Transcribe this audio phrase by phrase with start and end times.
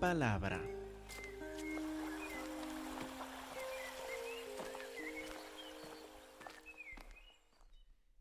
[0.00, 0.60] palabra.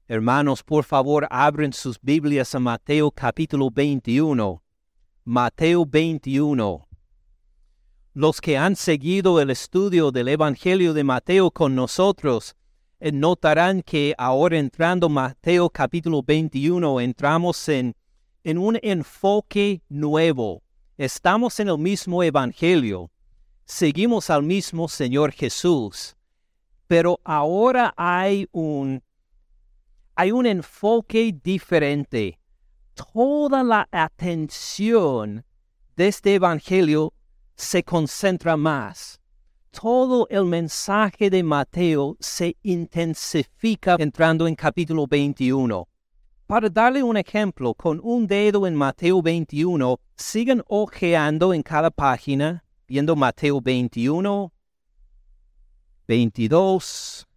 [0.07, 4.61] Hermanos, por favor, abren sus Biblias a Mateo capítulo 21.
[5.23, 6.87] Mateo 21.
[8.13, 12.55] Los que han seguido el estudio del Evangelio de Mateo con nosotros
[12.99, 17.95] eh, notarán que ahora entrando Mateo capítulo 21 entramos en,
[18.43, 20.63] en un enfoque nuevo.
[20.99, 23.09] Estamos en el mismo Evangelio.
[23.63, 26.17] Seguimos al mismo Señor Jesús.
[26.87, 29.01] Pero ahora hay un
[30.13, 32.37] hay un enfoque diferente.
[33.13, 35.45] Toda la atención
[35.95, 37.13] de este Evangelio
[37.55, 39.21] se concentra más.
[39.71, 45.87] Todo el mensaje de Mateo se intensifica entrando en capítulo 21.
[46.49, 52.63] Para darle un ejemplo, con un dedo en Mateo 21, sigan ojeando en cada página,
[52.87, 54.51] viendo Mateo 21,
[56.07, 57.27] 22,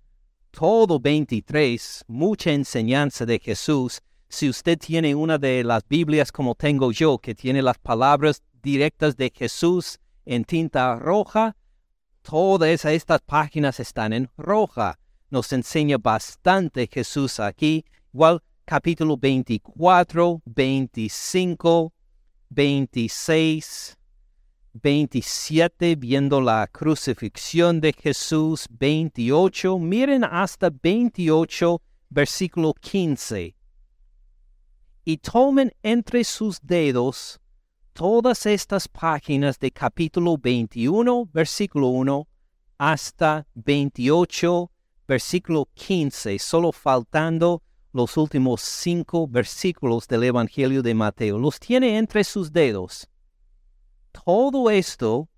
[0.50, 4.00] todo 23, mucha enseñanza de Jesús.
[4.30, 9.14] Si usted tiene una de las Biblias como tengo yo, que tiene las palabras directas
[9.18, 11.55] de Jesús en tinta roja,
[12.22, 14.98] todas estas páginas están en roja.
[15.28, 17.84] Nos enseña bastante Jesús aquí.
[18.14, 18.42] Igual
[18.73, 21.92] capítulo 24, 25,
[22.48, 23.98] 26,
[24.73, 33.55] 27, viendo la crucifixión de Jesús, 28, miren hasta 28, versículo 15.
[35.05, 37.39] Y tomen entre sus dedos
[37.92, 42.27] todas estas páginas de capítulo 21, versículo 1,
[42.79, 44.70] hasta 28,
[45.07, 51.39] versículo 15, solo faltando los últimos cinco versículos del Evangelio de Mateo.
[51.39, 53.08] Los tiene entre sus dedos
[54.13, 55.29] todo esto,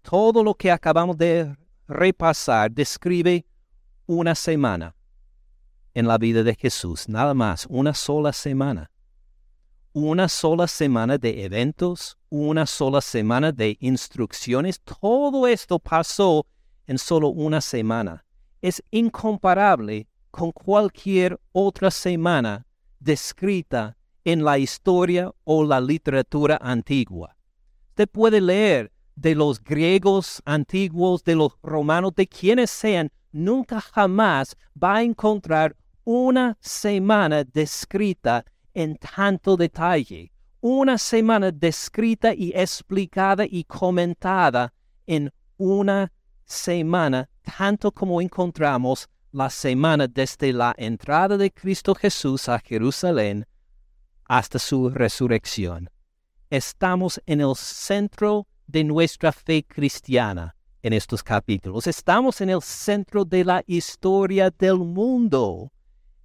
[0.00, 1.54] todo lo que acabamos de
[1.86, 3.44] repasar, describe
[4.06, 4.94] una semana
[5.94, 8.90] en la vida de Jesús, nada más, una sola semana.
[9.94, 16.46] Una sola semana de eventos, una sola semana de instrucciones, todo esto pasó
[16.86, 18.24] en solo una semana.
[18.62, 22.66] Es incomparable con cualquier otra semana
[22.98, 27.36] descrita en la historia o la literatura antigua.
[27.90, 34.56] Usted puede leer de los griegos antiguos, de los romanos, de quienes sean, nunca jamás
[34.82, 38.44] va a encontrar una semana descrita
[38.74, 44.72] en tanto detalle, una semana descrita y explicada y comentada
[45.06, 46.10] en una
[46.44, 53.46] semana, tanto como encontramos la semana desde la entrada de Cristo Jesús a Jerusalén
[54.24, 55.88] hasta su resurrección
[56.52, 61.86] estamos en el centro de nuestra fe cristiana en estos capítulos.
[61.86, 65.72] Estamos en el centro de la historia del mundo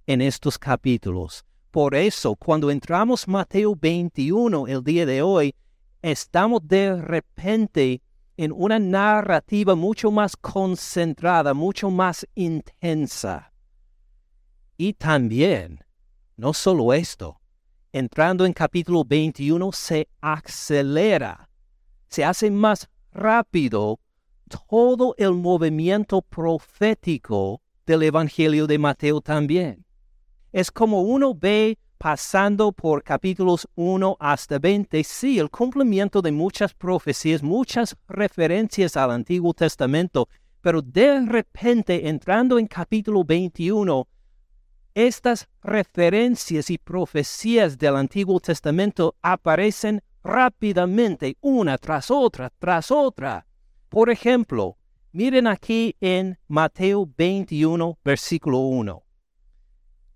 [0.06, 1.46] en estos capítulos.
[1.70, 5.54] Por eso, cuando entramos Mateo 21 el día de hoy,
[6.02, 8.02] estamos de repente
[8.38, 13.52] en una narrativa mucho más concentrada, mucho más intensa.
[14.76, 15.80] Y también,
[16.36, 17.40] no solo esto,
[17.92, 21.50] entrando en capítulo 21, se acelera,
[22.08, 23.98] se hace más rápido
[24.48, 29.84] todo el movimiento profético del Evangelio de Mateo también.
[30.52, 36.72] Es como uno ve pasando por capítulos 1 hasta 20, sí, el cumplimiento de muchas
[36.72, 40.28] profecías, muchas referencias al Antiguo Testamento,
[40.60, 44.06] pero de repente entrando en capítulo 21,
[44.94, 53.46] estas referencias y profecías del Antiguo Testamento aparecen rápidamente una tras otra, tras otra.
[53.88, 54.76] Por ejemplo,
[55.12, 59.02] miren aquí en Mateo 21, versículo 1,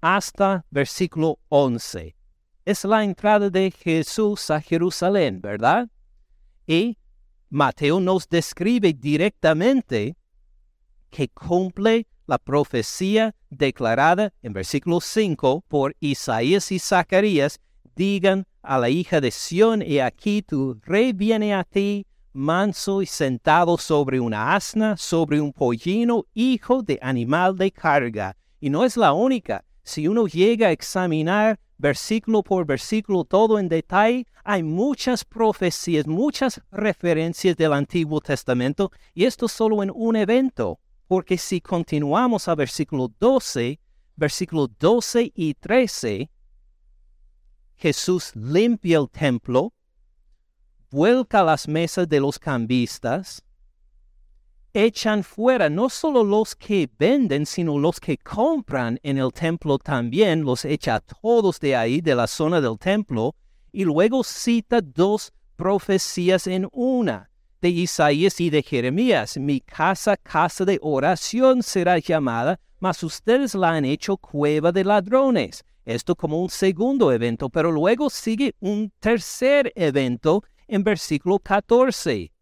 [0.02, 2.14] hasta versículo 11.
[2.64, 5.88] Es la entrada de Jesús a Jerusalén, ¿verdad?
[6.66, 6.98] Y
[7.48, 10.16] Mateo nos describe directamente
[11.10, 17.60] que cumple la profecía declarada en versículo 5 por Isaías y Zacarías,
[17.94, 23.06] digan a la hija de Sión, y aquí tu rey viene a ti, manso y
[23.06, 28.36] sentado sobre una asna, sobre un pollino, hijo de animal de carga.
[28.60, 29.64] Y no es la única.
[29.84, 36.60] Si uno llega a examinar versículo por versículo todo en detalle, hay muchas profecías, muchas
[36.70, 40.78] referencias del Antiguo Testamento, y esto solo en un evento.
[41.08, 43.80] Porque si continuamos a versículo 12,
[44.16, 46.30] versículo 12 y 13,
[47.74, 49.74] Jesús limpia el templo,
[50.90, 53.42] vuelca las mesas de los cambistas,
[54.74, 60.42] echan fuera no solo los que venden, sino los que compran en el templo también,
[60.42, 63.34] los echa todos de ahí, de la zona del templo,
[63.70, 67.30] y luego cita dos profecías en una,
[67.60, 69.36] de Isaías y de Jeremías.
[69.36, 75.64] Mi casa, casa de oración será llamada, mas ustedes la han hecho cueva de ladrones.
[75.84, 82.32] Esto como un segundo evento, pero luego sigue un tercer evento en versículo 14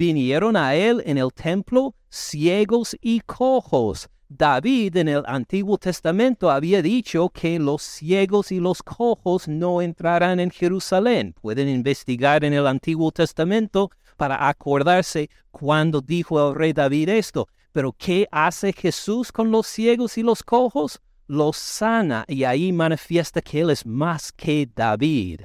[0.00, 4.08] vinieron a él en el templo ciegos y cojos.
[4.30, 10.40] David en el Antiguo Testamento había dicho que los ciegos y los cojos no entrarán
[10.40, 11.34] en Jerusalén.
[11.42, 17.48] Pueden investigar en el Antiguo Testamento para acordarse cuando dijo el rey David esto.
[17.70, 20.98] Pero ¿qué hace Jesús con los ciegos y los cojos?
[21.26, 25.42] Los sana y ahí manifiesta que Él es más que David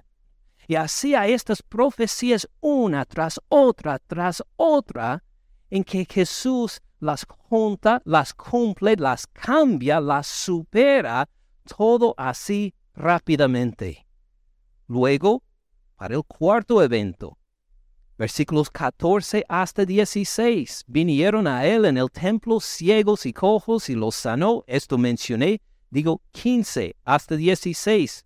[0.67, 5.23] y hacía estas profecías una tras otra, tras otra,
[5.69, 11.29] en que Jesús las junta, las cumple, las cambia, las supera,
[11.77, 14.07] todo así rápidamente.
[14.87, 15.43] Luego,
[15.95, 17.37] para el cuarto evento,
[18.17, 24.15] versículos 14 hasta 16, vinieron a él en el templo ciegos y cojos y los
[24.15, 28.25] sanó, esto mencioné, digo 15 hasta 16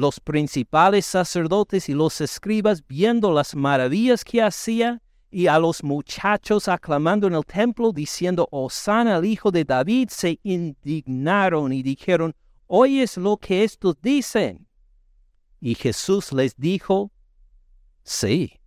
[0.00, 6.68] los principales sacerdotes y los escribas viendo las maravillas que hacía y a los muchachos
[6.68, 12.34] aclamando en el templo diciendo, Osana al hijo de David, se indignaron y dijeron,
[12.66, 14.66] ¿oyes lo que estos dicen?
[15.60, 17.12] Y Jesús les dijo,
[18.02, 18.58] sí.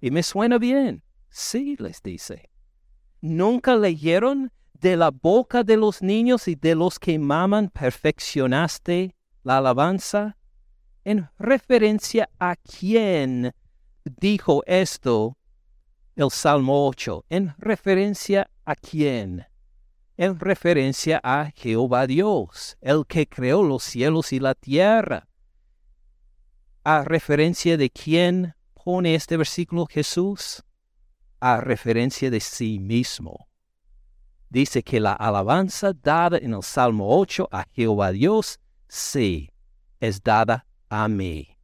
[0.00, 2.50] Y me suena bien, sí, les dice.
[3.20, 9.14] ¿Nunca leyeron de la boca de los niños y de los que maman perfeccionaste
[9.44, 10.36] la alabanza?
[11.04, 13.54] ¿En referencia a quién
[14.04, 15.38] dijo esto
[16.14, 17.24] el Salmo 8?
[17.30, 19.46] ¿En referencia a quién?
[20.18, 25.26] En referencia a Jehová Dios, el que creó los cielos y la tierra.
[26.84, 28.54] ¿A referencia de quién
[28.84, 30.62] pone este versículo Jesús?
[31.40, 33.48] A referencia de sí mismo.
[34.50, 39.50] Dice que la alabanza dada en el Salmo 8 a Jehová Dios sí,
[39.98, 41.56] es dada a mí.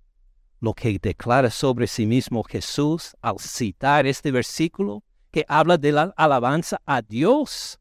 [0.60, 6.14] Lo que declara sobre sí mismo Jesús al citar este versículo, que habla de la
[6.16, 7.78] alabanza a Dios,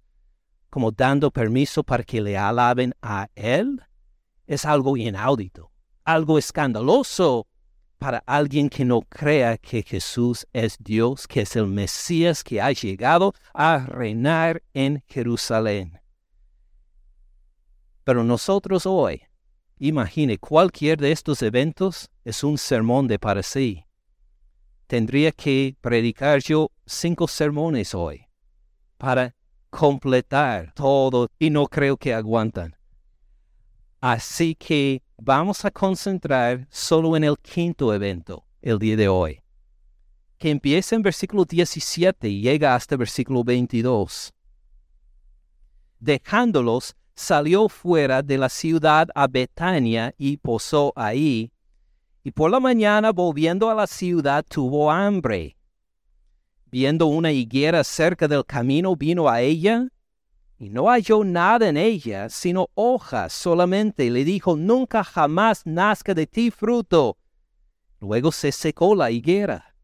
[0.69, 3.81] como dando permiso para que le alaben a Él,
[4.45, 5.71] es algo inaudito,
[6.03, 7.47] algo escandaloso
[7.97, 12.71] para alguien que no crea que Jesús es Dios, que es el Mesías que ha
[12.71, 15.99] llegado a reinar en Jerusalén.
[18.03, 19.21] Pero nosotros hoy
[19.77, 23.85] Imagine, cualquier de estos eventos es un sermón de para sí.
[24.87, 28.25] Tendría que predicar yo cinco sermones hoy
[28.97, 29.35] para
[29.69, 32.75] completar todo y no creo que aguantan.
[33.99, 39.41] Así que vamos a concentrar solo en el quinto evento, el día de hoy,
[40.37, 44.33] que empieza en versículo 17 y llega hasta versículo 22.
[45.99, 51.51] Dejándolos, salió fuera de la ciudad a Betania y posó ahí,
[52.23, 55.55] y por la mañana volviendo a la ciudad tuvo hambre.
[56.71, 59.87] Viendo una higuera cerca del camino vino a ella,
[60.57, 66.27] y no halló nada en ella, sino hojas solamente, le dijo, nunca jamás nazca de
[66.27, 67.17] ti fruto.
[67.99, 69.75] Luego se secó la higuera.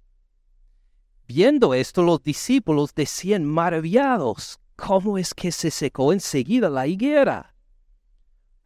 [1.28, 7.56] Viendo esto los discípulos decían maravillados, ¿cómo es que se secó enseguida la higuera?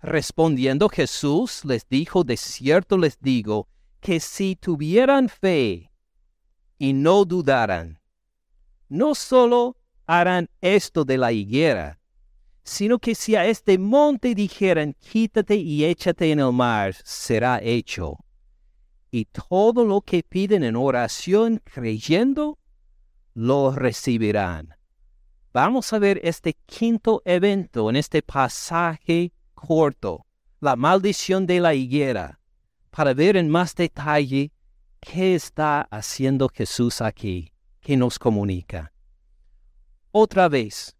[0.01, 3.67] Respondiendo Jesús les dijo, de cierto les digo,
[3.99, 5.91] que si tuvieran fe
[6.77, 7.99] y no dudaran,
[8.87, 11.99] no solo harán esto de la higuera,
[12.63, 18.17] sino que si a este monte dijeran, quítate y échate en el mar, será hecho.
[19.11, 22.57] Y todo lo que piden en oración creyendo,
[23.33, 24.74] lo recibirán
[25.55, 30.25] vamos a ver este quinto evento en este pasaje corto,
[30.59, 32.41] la maldición de la higuera,
[32.91, 34.51] para ver en más detalle
[34.99, 38.91] qué está haciendo Jesús aquí, que nos comunica.
[40.11, 40.97] Otra vez,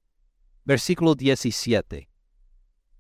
[0.64, 2.08] versículo 17.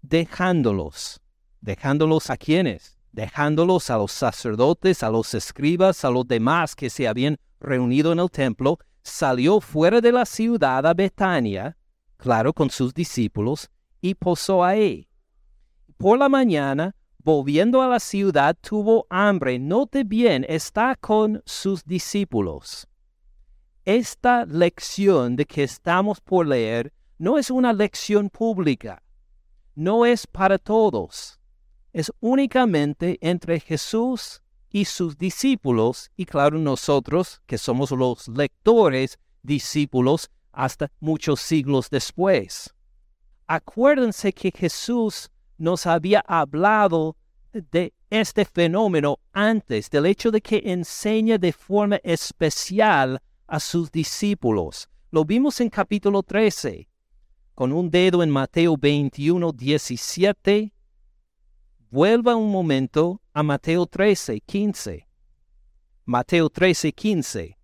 [0.02, 1.22] Dejándolos.
[1.62, 2.98] ¿Dejándolos a quiénes?
[3.14, 8.20] Dejándolos a los sacerdotes, a los escribas, a los demás que se habían reunido en
[8.20, 11.78] el templo, salió fuera de la ciudad a Betania,
[12.18, 13.70] claro, con sus discípulos,
[14.02, 15.08] y posó ahí.
[15.96, 19.60] Por la mañana, volviendo a la ciudad, tuvo hambre.
[19.60, 22.88] Note bien, está con sus discípulos.
[23.86, 29.04] Esta lección de que estamos por leer no es una lección pública,
[29.76, 31.40] no es para todos,
[31.94, 34.42] es únicamente entre Jesús
[34.76, 42.76] y sus discípulos y claro nosotros que somos los lectores, discípulos, hasta muchos siglos después.
[43.48, 47.16] Acuérdense que Jesús nos había hablado
[47.54, 54.90] de este fenómeno antes, del hecho de que enseña de forma especial a sus discípulos.
[55.10, 56.86] Lo vimos en capítulo 13,
[57.54, 60.74] con un dedo en Mateo 21, 17.
[61.90, 65.06] Vuelva un momento a Mateo 13, 15.
[66.06, 67.58] Mateo 13, 15.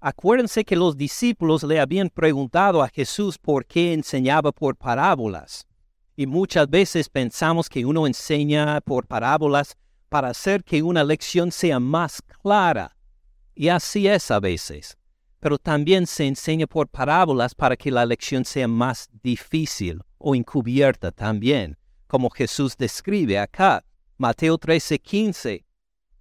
[0.00, 5.66] Acuérdense que los discípulos le habían preguntado a Jesús por qué enseñaba por parábolas.
[6.14, 9.78] Y muchas veces pensamos que uno enseña por parábolas
[10.10, 12.94] para hacer que una lección sea más clara.
[13.54, 14.98] Y así es a veces.
[15.40, 21.12] Pero también se enseña por parábolas para que la lección sea más difícil o encubierta
[21.12, 23.85] también, como Jesús describe acá.
[24.18, 25.64] Mateo 13:15.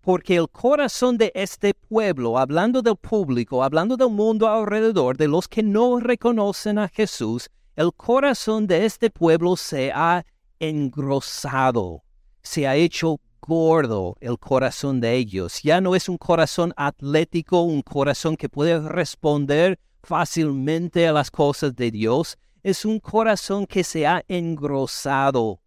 [0.02, 5.48] Porque el corazón de este pueblo, hablando del público, hablando del mundo alrededor, de los
[5.48, 10.26] que no reconocen a Jesús, el corazón de este pueblo se ha
[10.60, 12.04] engrosado,
[12.42, 15.62] se ha hecho gordo el corazón de ellos.
[15.64, 21.76] Ya no es un corazón atlético, un corazón que puede responder fácilmente a las cosas
[21.76, 22.38] de Dios.
[22.62, 25.62] Es un corazón que se ha engrosado.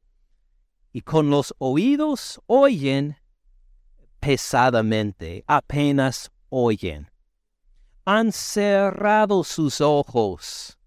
[0.92, 3.16] Y con los oídos oyen
[4.20, 7.10] pesadamente, apenas oyen.
[8.04, 10.78] Han cerrado sus ojos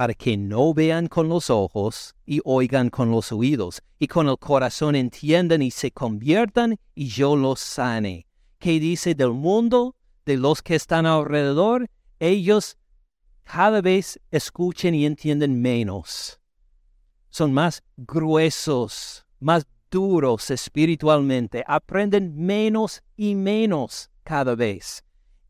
[0.00, 4.38] para que no vean con los ojos y oigan con los oídos, y con el
[4.38, 8.26] corazón entiendan y se conviertan, y yo los sane.
[8.58, 9.94] ¿Qué dice del mundo,
[10.24, 11.86] de los que están alrededor?
[12.18, 12.78] Ellos
[13.44, 16.39] cada vez escuchen y entienden menos.
[17.30, 25.02] Son más gruesos, más duros espiritualmente, aprenden menos y menos cada vez.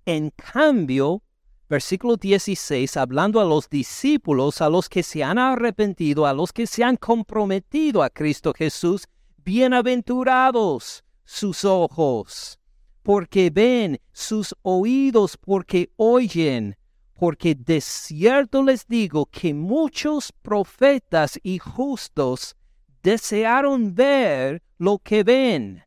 [0.07, 1.23] En cambio,
[1.69, 6.67] versículo 16, hablando a los discípulos, a los que se han arrepentido, a los que
[6.67, 9.07] se han comprometido a Cristo Jesús,
[9.45, 12.59] bienaventurados sus ojos,
[13.03, 16.77] porque ven, sus oídos, porque oyen,
[17.21, 22.57] porque de cierto les digo que muchos profetas y justos
[23.03, 25.85] desearon ver lo que ven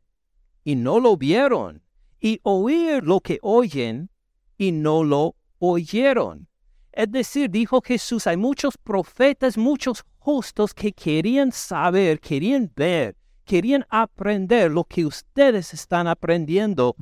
[0.62, 1.82] y no lo vieron,
[2.20, 4.10] y oír lo que oyen
[4.56, 6.46] y no lo oyeron.
[6.92, 13.84] Es decir, dijo Jesús, hay muchos profetas, muchos justos que querían saber, querían ver, querían
[13.90, 16.94] aprender lo que ustedes están aprendiendo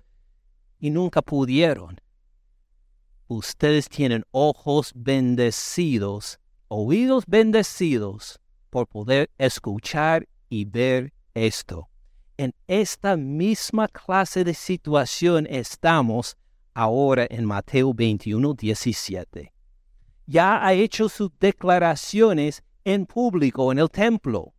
[0.81, 2.02] y nunca pudieron.
[3.33, 11.89] Ustedes tienen ojos bendecidos, oídos bendecidos por poder escuchar y ver esto.
[12.37, 16.37] En esta misma clase de situación estamos
[16.75, 19.51] ahora en Mateo 21, 17.
[20.27, 24.53] Ya ha hecho sus declaraciones en público en el templo,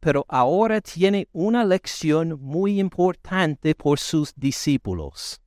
[0.00, 5.42] pero ahora tiene una lección muy importante por sus discípulos.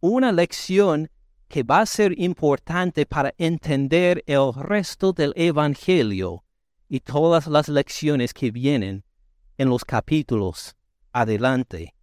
[0.00, 1.10] Una lección
[1.50, 6.44] que va a ser importante para entender el resto del Evangelio
[6.88, 9.04] y todas las lecciones que vienen
[9.58, 10.76] en los capítulos
[11.12, 11.96] adelante.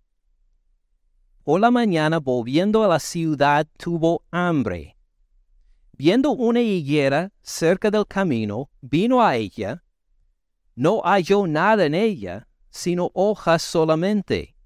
[1.45, 4.97] Por la mañana, volviendo a la ciudad, tuvo hambre.
[5.93, 9.81] Viendo una higuera cerca del camino, vino a ella.
[10.75, 14.57] No halló nada en ella, sino hojas solamente.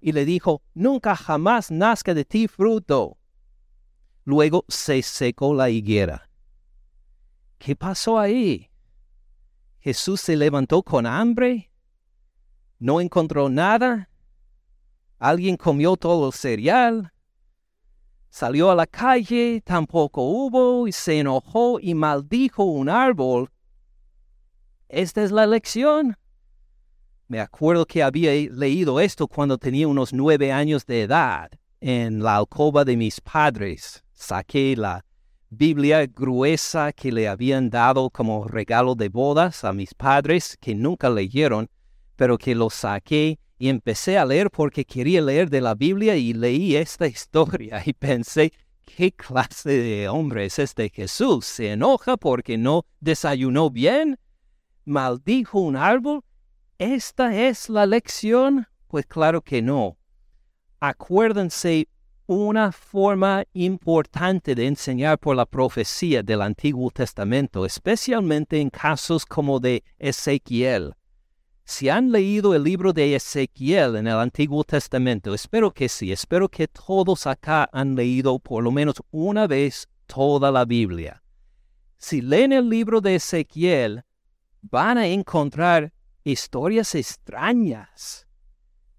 [0.00, 3.18] Y le dijo, Nunca jamás nazca de ti fruto.
[4.24, 6.28] Luego se secó la higuera.
[7.58, 8.70] ¿Qué pasó ahí?
[9.80, 11.70] Jesús se levantó con hambre.
[12.78, 14.08] No encontró nada
[15.24, 17.10] Alguien comió todo el cereal,
[18.28, 23.48] salió a la calle, tampoco hubo, y se enojó y maldijo un árbol.
[24.86, 26.18] Esta es la lección.
[27.26, 31.50] Me acuerdo que había leído esto cuando tenía unos nueve años de edad.
[31.80, 35.04] En la alcoba de mis padres saqué la
[35.50, 41.10] Biblia gruesa que le habían dado como regalo de bodas a mis padres, que nunca
[41.10, 41.68] leyeron,
[42.16, 46.32] pero que lo saqué y empecé a leer porque quería leer de la Biblia y
[46.32, 48.52] leí esta historia y pensé,
[48.84, 51.44] ¿qué clase de hombre es este Jesús?
[51.46, 54.18] ¿Se enoja porque no desayunó bien?
[54.84, 56.22] ¿Maldijo un árbol?
[56.78, 58.66] ¿esta es la lección?
[58.88, 59.96] Pues claro que no.
[60.80, 61.88] Acuérdense
[62.26, 69.60] una forma importante de enseñar por la profecía del Antiguo Testamento, especialmente en casos como
[69.60, 70.94] de Ezequiel.
[71.64, 76.48] Si han leído el libro de Ezequiel en el Antiguo Testamento, espero que sí, espero
[76.48, 81.22] que todos acá han leído por lo menos una vez toda la Biblia.
[81.96, 84.04] Si leen el libro de Ezequiel,
[84.62, 88.26] van a encontrar historias extrañas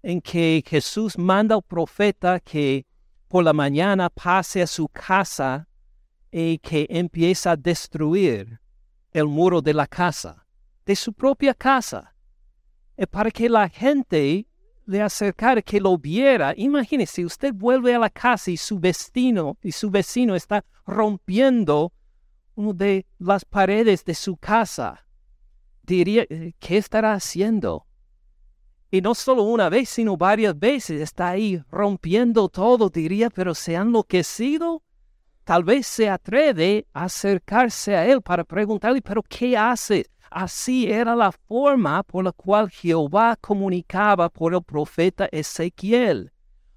[0.02, 2.86] en que Jesús manda al profeta que
[3.36, 5.68] por la mañana pase a su casa
[6.32, 8.58] y que empieza a destruir
[9.12, 10.46] el muro de la casa,
[10.86, 12.14] de su propia casa,
[12.96, 14.46] y para que la gente
[14.86, 16.54] le acercara, que lo viera.
[16.56, 21.92] Imagínese, usted vuelve a la casa y su vecino y su vecino está rompiendo
[22.54, 25.06] una de las paredes de su casa.
[25.82, 26.24] Diría,
[26.58, 27.84] ¿qué estará haciendo?
[28.96, 33.76] Y no solo una vez, sino varias veces está ahí rompiendo todo, diría, pero se
[33.76, 34.82] ha enloquecido.
[35.44, 40.06] Tal vez se atreve a acercarse a él para preguntarle, pero ¿qué hace?
[40.30, 46.32] Así era la forma por la cual Jehová comunicaba por el profeta Ezequiel,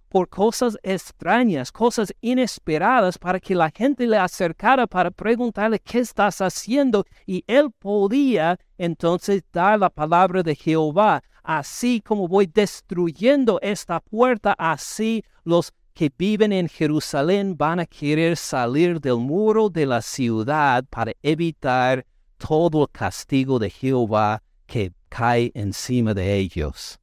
[0.09, 6.41] por cosas extrañas, cosas inesperadas, para que la gente le acercara para preguntarle qué estás
[6.41, 13.99] haciendo y él podía entonces dar la palabra de Jehová así como voy destruyendo esta
[13.99, 20.01] puerta, así los que viven en Jerusalén van a querer salir del muro de la
[20.03, 22.05] ciudad para evitar
[22.37, 26.98] todo el castigo de Jehová que cae encima de ellos.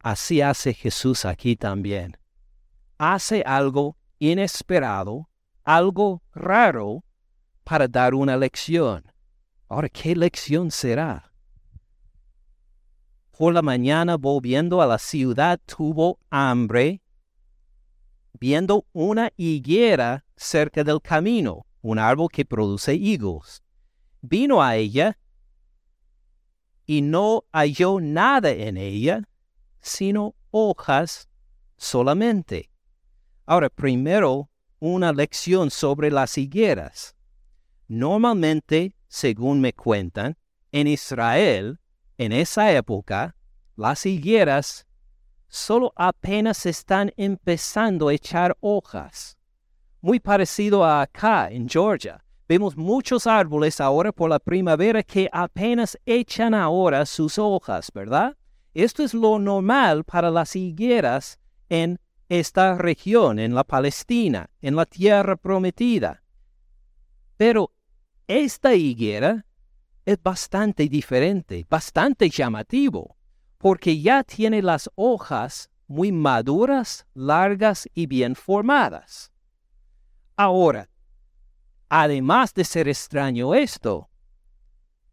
[0.00, 2.16] Así hace Jesús aquí también.
[2.98, 5.28] Hace algo inesperado,
[5.64, 7.04] algo raro,
[7.64, 9.04] para dar una lección.
[9.68, 11.30] Ahora, ¿qué lección será?
[13.40, 17.00] por la mañana volviendo a la ciudad tuvo hambre,
[18.38, 23.62] viendo una higuera cerca del camino, un árbol que produce higos.
[24.20, 25.18] Vino a ella
[26.84, 29.26] y no halló nada en ella,
[29.80, 31.28] sino hojas
[31.76, 32.70] solamente.
[33.46, 37.14] Ahora, primero, una lección sobre las higueras.
[37.88, 40.36] Normalmente, según me cuentan,
[40.72, 41.80] en Israel
[42.20, 43.34] en esa época,
[43.76, 44.86] las higueras
[45.48, 49.38] solo apenas están empezando a echar hojas.
[50.02, 52.22] Muy parecido a acá, en Georgia.
[52.46, 58.36] Vemos muchos árboles ahora por la primavera que apenas echan ahora sus hojas, ¿verdad?
[58.74, 64.86] Esto es lo normal para las higueras en esta región, en la Palestina, en la
[64.86, 66.22] tierra prometida.
[67.36, 67.72] Pero
[68.28, 69.44] esta higuera
[70.04, 73.16] es bastante diferente, bastante llamativo,
[73.58, 79.32] porque ya tiene las hojas muy maduras, largas y bien formadas.
[80.36, 80.88] Ahora,
[81.88, 84.08] además de ser extraño esto,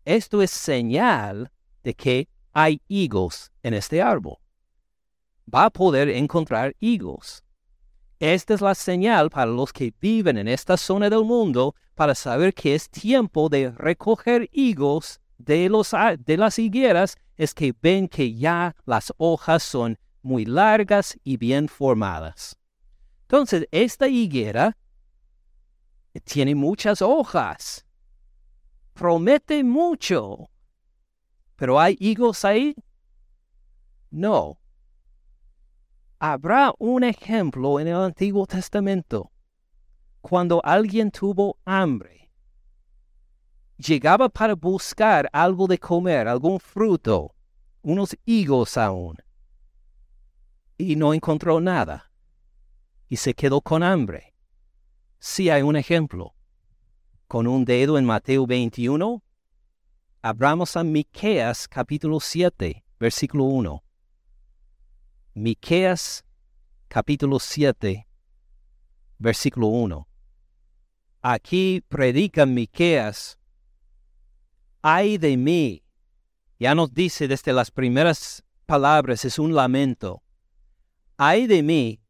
[0.06, 1.52] esto es señal
[1.84, 4.38] de que hay higos en este árbol.
[5.54, 7.44] Va a poder encontrar higos.
[8.18, 12.56] Esta es la señal para los que viven en esta zona del mundo para saber
[12.56, 18.34] que es tiempo de recoger higos de, los, de las higueras, es que ven que
[18.34, 22.58] ya las hojas son muy largas y bien formadas.
[23.22, 24.76] Entonces, esta higuera
[26.24, 27.86] tiene muchas hojas.
[28.96, 30.50] Promete mucho.
[31.58, 32.74] ¿Pero hay higos ahí?
[34.10, 34.58] No
[36.20, 39.32] habrá un ejemplo en el Antiguo Testamento.
[40.22, 42.32] Cuando alguien tuvo hambre,
[43.78, 47.36] llegaba para buscar algo de comer, algún fruto,
[47.82, 49.18] unos higos aún,
[50.78, 52.12] y no encontró nada,
[53.08, 54.34] y se quedó con hambre.
[55.20, 56.34] Si hay un ejemplo.
[57.28, 59.22] Con un dedo en Mateo 21,
[60.22, 63.84] abramos a Miqueas capítulo 7, versículo 1.
[65.36, 66.26] Miqueas
[66.88, 68.08] capítulo 7,
[69.20, 70.08] versículo 1.
[71.22, 73.38] Aquí predica Miqueas,
[74.82, 75.84] ay de mí.
[76.60, 80.24] Ya nos dice desde las primeras palabras, es un lamento.
[81.18, 82.02] Ay de mí,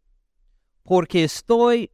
[0.84, 1.92] porque estoy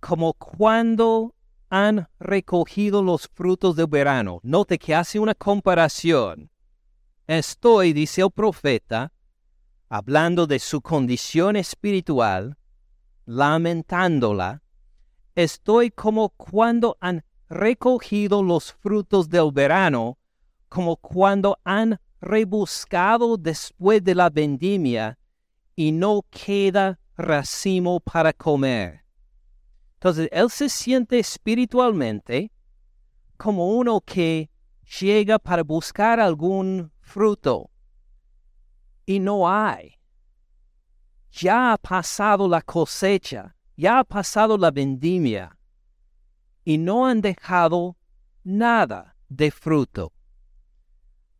[0.00, 1.34] como cuando
[1.70, 4.40] han recogido los frutos del verano.
[4.42, 6.50] Note que hace una comparación.
[7.26, 9.12] Estoy, dice el profeta,
[9.88, 12.58] hablando de su condición espiritual,
[13.24, 14.62] lamentándola,
[15.36, 20.18] estoy como cuando han recogido los frutos del verano,
[20.68, 25.18] como cuando han rebuscado después de la vendimia
[25.76, 28.99] y no queda racimo para comer.
[30.00, 32.50] Entonces, él se siente espiritualmente
[33.36, 34.50] como uno que
[34.98, 37.70] llega para buscar algún fruto
[39.04, 39.98] y no hay.
[41.32, 45.58] Ya ha pasado la cosecha, ya ha pasado la vendimia
[46.64, 47.98] y no han dejado
[48.42, 50.14] nada de fruto.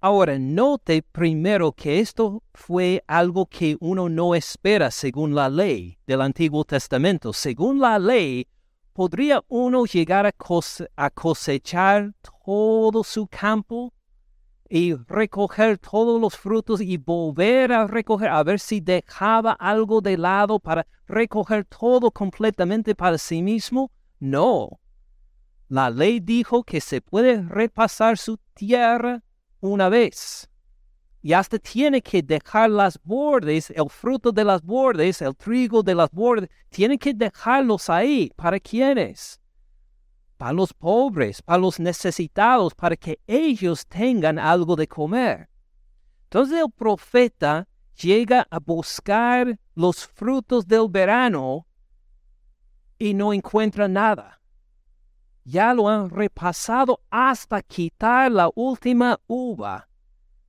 [0.03, 6.23] Ahora, note primero que esto fue algo que uno no espera según la ley del
[6.23, 7.35] Antiguo Testamento.
[7.35, 8.49] Según la ley,
[8.95, 13.93] ¿podría uno llegar a, cosechar todo su campo
[14.71, 20.17] y recoger todos los frutos y volver a recoger, a ver si dejaba algo de
[20.17, 23.93] lado para recoger todo completamente para sí mismo?
[24.19, 24.81] No.
[25.69, 29.23] La ley dijo que se puede repasar su tierra
[29.61, 30.49] una vez.
[31.23, 35.95] Y hasta tiene que dejar las bordes, el fruto de las bordes, el trigo de
[35.95, 38.33] las bordes, tiene que dejarlos ahí.
[38.37, 39.39] ¿Para quiénes?
[40.39, 45.51] Para los pobres, para los necesitados, para que ellos tengan algo de comer.
[46.25, 47.69] Entonces el profeta
[48.01, 51.67] llega a buscar los frutos del verano
[52.99, 54.40] y no encuentra nada
[55.45, 59.89] ya lo han repasado hasta quitar la última uva.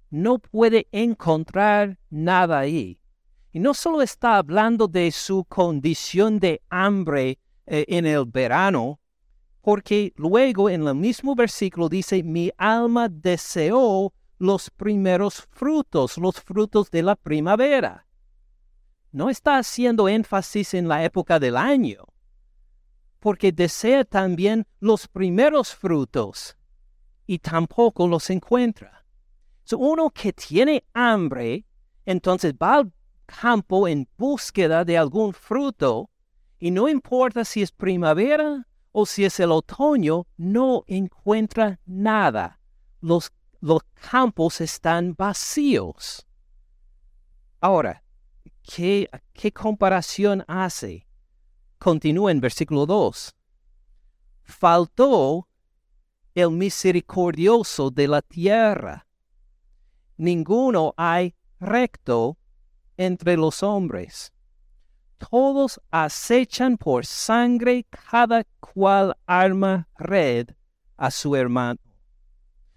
[0.09, 2.99] No puede encontrar nada ahí.
[3.53, 8.99] Y no solo está hablando de su condición de hambre eh, en el verano,
[9.61, 16.89] porque luego en el mismo versículo dice, mi alma deseó los primeros frutos, los frutos
[16.89, 18.07] de la primavera.
[19.11, 22.05] No está haciendo énfasis en la época del año,
[23.21, 26.57] porque desea también los primeros frutos
[27.27, 29.05] y tampoco los encuentra.
[29.77, 31.65] uno que tiene hambre,
[32.05, 32.91] entonces va al
[33.25, 36.09] campo en búsqueda de algún fruto
[36.59, 42.59] y no importa si es primavera o si es el otoño, no encuentra nada.
[42.99, 43.31] Los,
[43.61, 46.27] los campos están vacíos.
[47.61, 48.03] Ahora,
[48.63, 51.07] ¿qué, ¿qué comparación hace?
[51.81, 53.33] Continúa en versículo 2.
[54.43, 55.47] Faltó
[56.35, 59.07] el misericordioso de la tierra.
[60.15, 62.37] Ninguno hay recto
[62.97, 64.31] entre los hombres.
[65.17, 70.49] Todos acechan por sangre, cada cual arma red
[70.97, 71.79] a su hermano.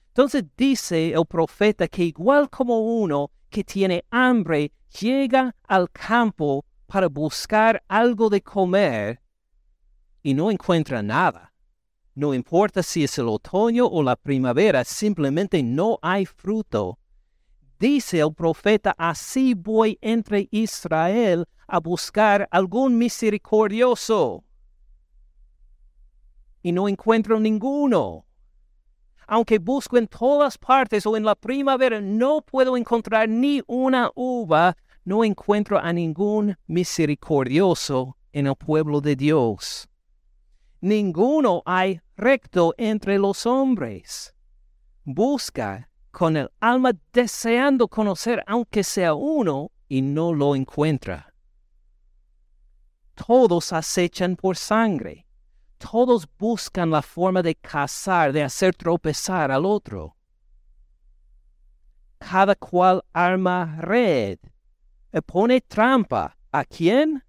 [0.08, 7.09] Entonces dice el profeta que igual como uno que tiene hambre llega al campo para
[7.09, 9.20] buscar algo de comer
[10.23, 11.53] y no encuentra nada.
[12.14, 16.99] No importa si es el otoño o la primavera, simplemente no hay fruto.
[17.79, 24.44] Dice el profeta, así voy entre Israel a buscar algún misericordioso.
[26.62, 28.25] Y no encuentro ninguno.
[29.27, 34.77] Aunque busco en todas partes o en la primavera, no puedo encontrar ni una uva
[35.04, 39.88] no encuentro a ningún misericordioso en el pueblo de Dios.
[40.80, 44.34] Ninguno hay recto entre los hombres.
[45.04, 51.32] Busca con el alma deseando conocer aunque sea uno y no lo encuentra.
[53.14, 55.26] Todos acechan por sangre.
[55.78, 60.16] Todos buscan la forma de cazar, de hacer tropezar al otro.
[62.18, 64.38] Cada cual arma red
[65.22, 66.37] pone trampa.
[66.50, 67.22] ¿A quién?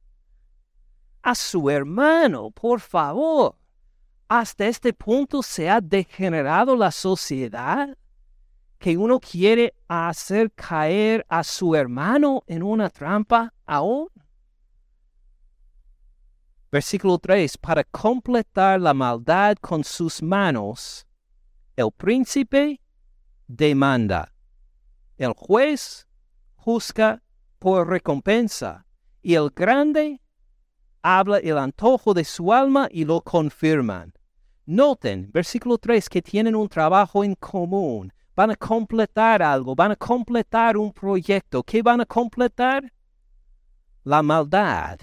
[1.22, 3.56] A su hermano, por favor.
[4.28, 7.98] Hasta este punto se ha degenerado la sociedad
[8.78, 14.10] que uno quiere hacer caer a su hermano en una trampa aún.
[16.72, 17.58] Versículo 3.
[17.58, 21.08] Para completar la maldad con sus manos,
[21.76, 22.82] el príncipe
[23.48, 24.34] demanda.
[25.18, 26.08] El juez
[26.56, 27.22] juzga
[27.60, 28.86] por recompensa,
[29.22, 30.22] y el grande
[31.02, 34.14] habla el antojo de su alma y lo confirman.
[34.66, 38.12] Noten, versículo 3, que tienen un trabajo en común.
[38.36, 41.62] Van a completar algo, van a completar un proyecto.
[41.64, 42.92] ¿Qué van a completar?
[44.04, 45.00] La maldad.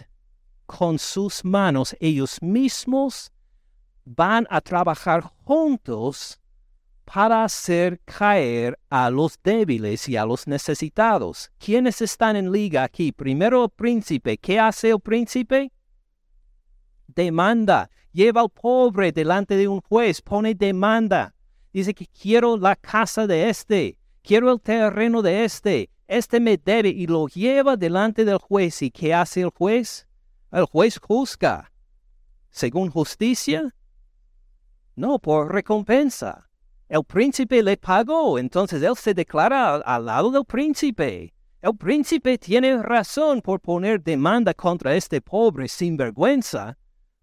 [0.66, 3.32] Con sus manos ellos mismos
[4.04, 6.41] van a trabajar juntos
[7.12, 11.50] para hacer caer a los débiles y a los necesitados.
[11.58, 13.12] ¿Quiénes están en liga aquí?
[13.12, 14.38] Primero el príncipe.
[14.38, 15.70] ¿Qué hace el príncipe?
[17.08, 17.90] Demanda.
[18.12, 21.34] Lleva al pobre delante de un juez, pone demanda.
[21.70, 26.88] Dice que quiero la casa de este, quiero el terreno de este, este me debe
[26.88, 28.80] y lo lleva delante del juez.
[28.80, 30.06] ¿Y qué hace el juez?
[30.50, 31.70] El juez juzga.
[32.48, 33.74] ¿Según justicia?
[34.96, 36.48] No, por recompensa.
[36.92, 41.32] El príncipe le pagó, entonces él se declara al, lado del príncipe.
[41.62, 46.76] El príncipe tiene razón por poner demanda contra este pobre sinvergüenza,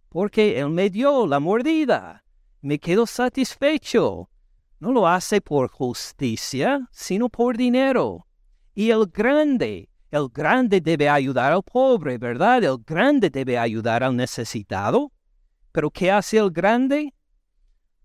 [0.10, 2.23] porque él me dio la mordida.
[2.62, 4.32] Me quedo satisfecho.
[4.79, 8.25] No lo hace por justicia, sino por dinero.
[8.73, 12.63] Y el grande, el grande debe ayudar al pobre, ¿verdad?
[12.63, 15.12] El grande debe ayudar al necesitado.
[15.71, 17.13] Pero ¿qué hace el grande?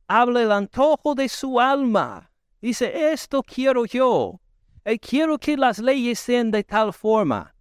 [0.06, 2.30] Habla el antojo de su alma.
[2.60, 4.40] Dice, esto quiero yo.
[4.84, 7.54] Y quiero que las leyes sean de tal forma.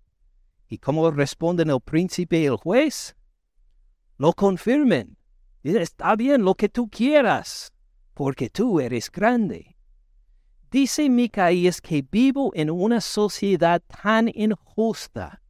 [0.67, 3.15] ¿Y cómo responden el príncipe y el juez?
[4.17, 5.17] Lo confirmen.
[5.61, 7.73] Dice, está bien lo que tú quieras,
[8.13, 9.77] porque tú eres grande.
[10.71, 15.42] Dice Micaías que vivo en una sociedad tan injusta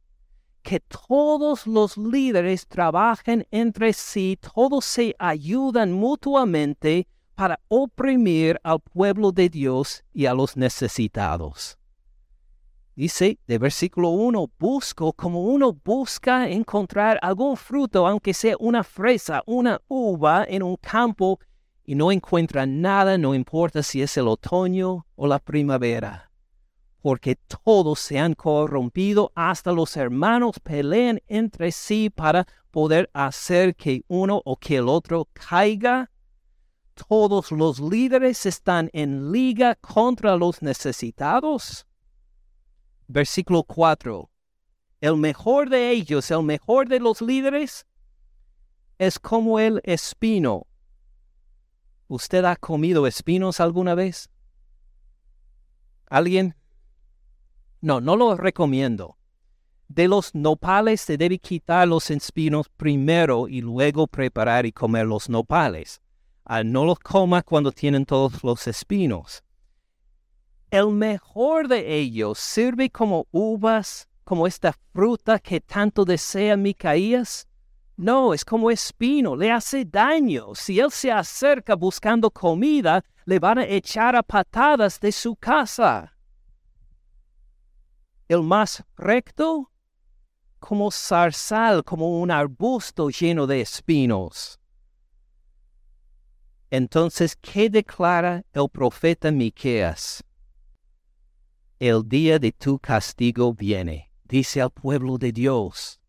[0.64, 9.30] que todos los líderes trabajan entre sí, todos se ayudan mutuamente para oprimir al pueblo
[9.30, 11.78] de Dios y a los necesitados.
[12.96, 19.42] Dice de versículo 1, busco como uno busca encontrar algún fruto, aunque sea una fresa,
[19.46, 21.40] una uva en un campo
[21.84, 26.30] y no encuentra nada, no importa si es el otoño o la primavera,
[27.04, 34.06] porque todos se han corrompido, hasta los hermanos pelean entre sí para poder hacer que
[34.08, 36.10] uno o que el otro caiga.
[37.06, 41.86] Todos los líderes están en liga contra los necesitados.
[43.06, 44.30] Versículo 4.
[45.02, 47.86] El mejor de ellos, el mejor de los líderes,
[48.96, 50.66] es como el espino
[52.08, 54.30] ¿Usted ha comido espinos alguna vez?
[56.06, 56.54] ¿Alguien?
[57.84, 59.18] No, no lo recomiendo.
[59.88, 65.28] De los nopales se debe quitar los espinos primero y luego preparar y comer los
[65.28, 66.00] nopales.
[66.46, 69.44] Ah, no los coma cuando tienen todos los espinos.
[70.70, 77.46] El mejor de ellos sirve como uvas, como esta fruta que tanto desea Micaías.
[77.98, 80.54] No, es como espino, le hace daño.
[80.54, 86.13] Si él se acerca buscando comida, le van a echar a patadas de su casa.
[88.28, 89.70] El más recto,
[90.58, 94.58] como zarzal, como un arbusto lleno de espinos.
[96.70, 100.24] Entonces, ¿qué declara el profeta Miqueas?
[101.78, 106.00] El día de tu castigo viene, dice al pueblo de Dios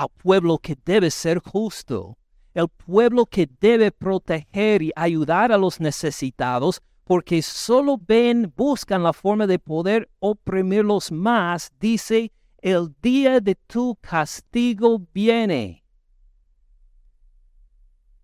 [0.00, 2.16] al pueblo que debe ser justo,
[2.54, 6.80] el pueblo que debe proteger y ayudar a los necesitados,
[7.10, 12.30] porque solo ven, buscan la forma de poder oprimirlos más, dice,
[12.62, 15.84] el día de tu castigo viene.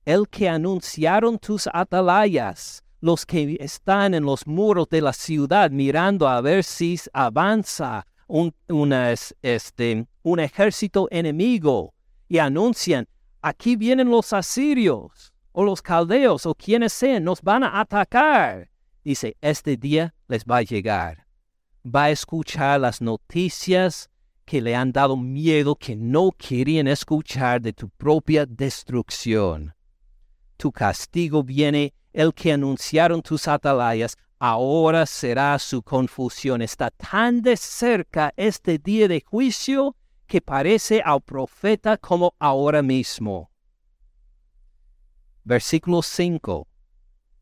[0.04, 6.28] El que anunciaron tus atalayas, los que están en los muros de la ciudad mirando
[6.28, 8.54] a ver si avanza un,
[9.42, 11.92] este, un ejército enemigo
[12.28, 13.08] y anuncian,
[13.42, 18.75] aquí vienen los asirios o los caldeos o quienes sean, nos van a atacar.
[19.06, 21.28] Dice, este día les va a llegar.
[21.84, 24.10] Va a escuchar las noticias
[24.44, 29.72] que le han dado miedo, que no querían escuchar de tu propia destrucción.
[30.56, 36.60] Tu castigo viene, el que anunciaron tus atalayas, ahora será su confusión.
[36.60, 39.94] Está tan de cerca este día de juicio
[40.26, 43.52] que parece al profeta como ahora mismo.
[45.44, 46.66] Versículo 5.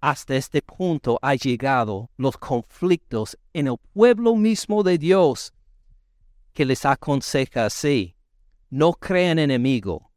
[0.04, 5.54] Hasta este punto ha llegado los conflictos en el pueblo mismo de Dios,
[6.52, 8.14] que les aconseja así,
[8.68, 10.10] no crean enemigo.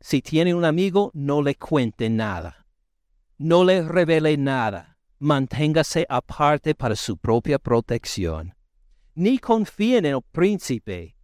[0.00, 2.66] Si tiene un amigo, no le cuente nada.
[3.36, 8.54] No le revele nada manténgase aparte para su propia protección.
[9.14, 11.14] Ni confíen en el príncipe.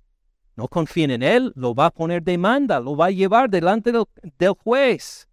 [0.54, 4.04] No confíen en él, lo va a poner demanda, lo va a llevar delante del,
[4.38, 5.27] del juez.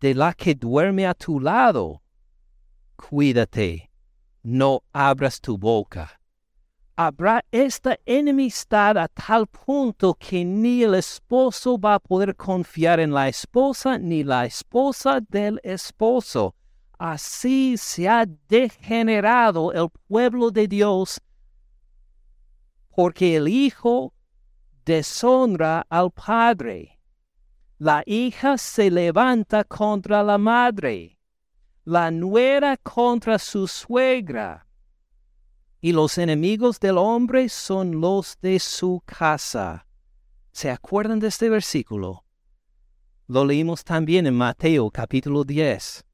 [0.00, 2.02] De la que duerme a tu lado,
[2.96, 3.90] cuídate,
[4.42, 6.20] no abras tu boca
[7.00, 13.14] habrá esta enemistad a tal punto que ni el esposo va a poder confiar en
[13.14, 16.54] la esposa, ni la esposa del esposo.
[16.98, 21.22] Así se ha degenerado el pueblo de Dios,
[22.94, 24.12] porque el Hijo
[24.84, 26.99] deshonra al Padre.
[27.82, 31.18] La hija se levanta contra la madre,
[31.86, 34.66] la nuera contra su suegra,
[35.80, 39.86] y los enemigos del hombre son los de su casa.
[40.52, 42.26] ¿Se acuerdan de este versículo?
[43.26, 46.04] Lo leímos también en Mateo capítulo 10,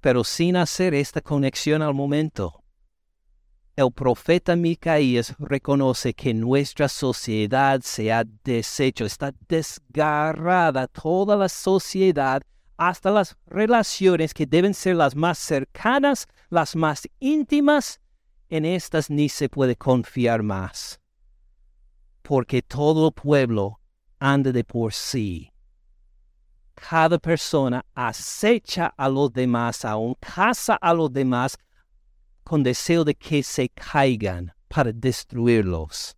[0.00, 2.61] pero sin hacer esta conexión al momento.
[3.74, 12.42] El profeta Micaías reconoce que nuestra sociedad se ha deshecho, está desgarrada toda la sociedad
[12.76, 17.98] hasta las relaciones que deben ser las más cercanas, las más íntimas,
[18.50, 21.00] en estas ni se puede confiar más,
[22.20, 23.80] porque todo pueblo
[24.18, 25.50] anda de por sí.
[26.74, 31.56] Cada persona acecha a los demás, aún caza a los demás
[32.42, 36.16] con deseo de que se caigan para destruirlos.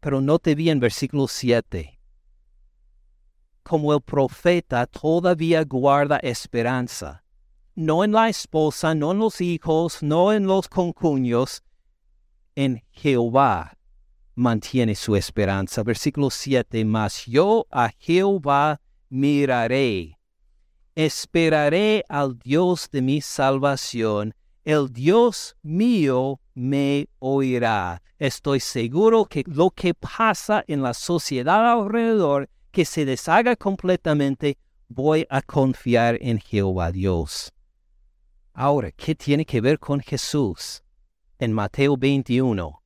[0.00, 1.98] Pero note bien versículo 7.
[3.62, 7.24] Como el profeta todavía guarda esperanza,
[7.74, 11.62] no en la esposa, no en los hijos, no en los concuños,
[12.54, 13.78] en Jehová
[14.34, 15.82] mantiene su esperanza.
[15.82, 20.17] Versículo 7, mas yo a Jehová miraré
[20.98, 24.34] esperaré al Dios de mi salvación,
[24.64, 28.02] el Dios mío me oirá.
[28.18, 34.58] Estoy seguro que lo que pasa en la sociedad alrededor, que se deshaga completamente,
[34.88, 37.52] voy a confiar en Jehová Dios.
[38.52, 40.82] Ahora, ¿qué tiene que ver con Jesús?
[41.38, 42.82] En Mateo 21.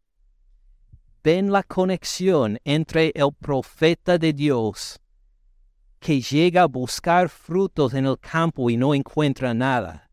[1.25, 5.01] Ven la conexión entre el profeta de Dios
[6.02, 10.10] que llega a buscar frutos en el campo y no encuentra nada.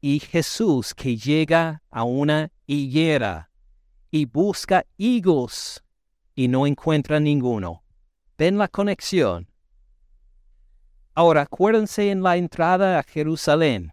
[0.00, 3.50] Y Jesús que llega a una higuera
[4.10, 5.84] y busca higos
[6.34, 7.84] y no encuentra ninguno.
[8.38, 9.50] ¿Ven la conexión?
[11.14, 13.92] Ahora acuérdense en la entrada a Jerusalén.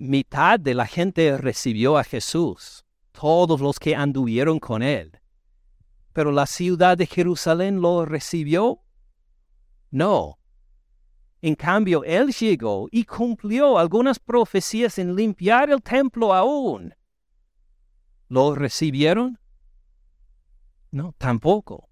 [0.00, 5.18] mitad de la gente recibió a Jesús, todos los que anduvieron con él.
[6.12, 8.82] Pero la ciudad de Jerusalén lo recibió
[9.90, 10.38] no.
[11.40, 16.94] En cambio, él llegó y cumplió algunas profecías en limpiar el templo aún.
[18.28, 19.38] ¿Lo recibieron?
[20.90, 21.88] No, tampoco.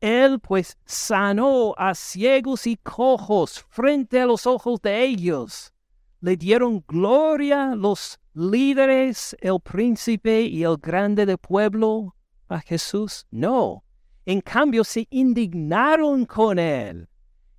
[0.00, 5.72] Él pues sanó a ciegos y cojos frente a los ojos de ellos.
[6.20, 12.16] Le dieron gloria los líderes, el príncipe y el grande del pueblo
[12.48, 13.26] a Jesús.
[13.30, 13.83] No.
[14.26, 17.08] En cambio, se indignaron con él.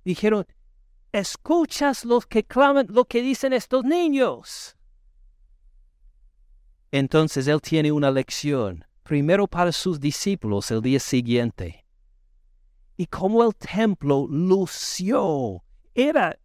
[0.04, 0.46] Dijeron,
[1.12, 4.76] escuchas los que claman lo que dicen estos niños.
[6.90, 11.84] Entonces él tiene una lección, primero para sus discípulos el día siguiente.
[12.96, 15.62] Y como el templo lució,
[15.94, 16.38] era,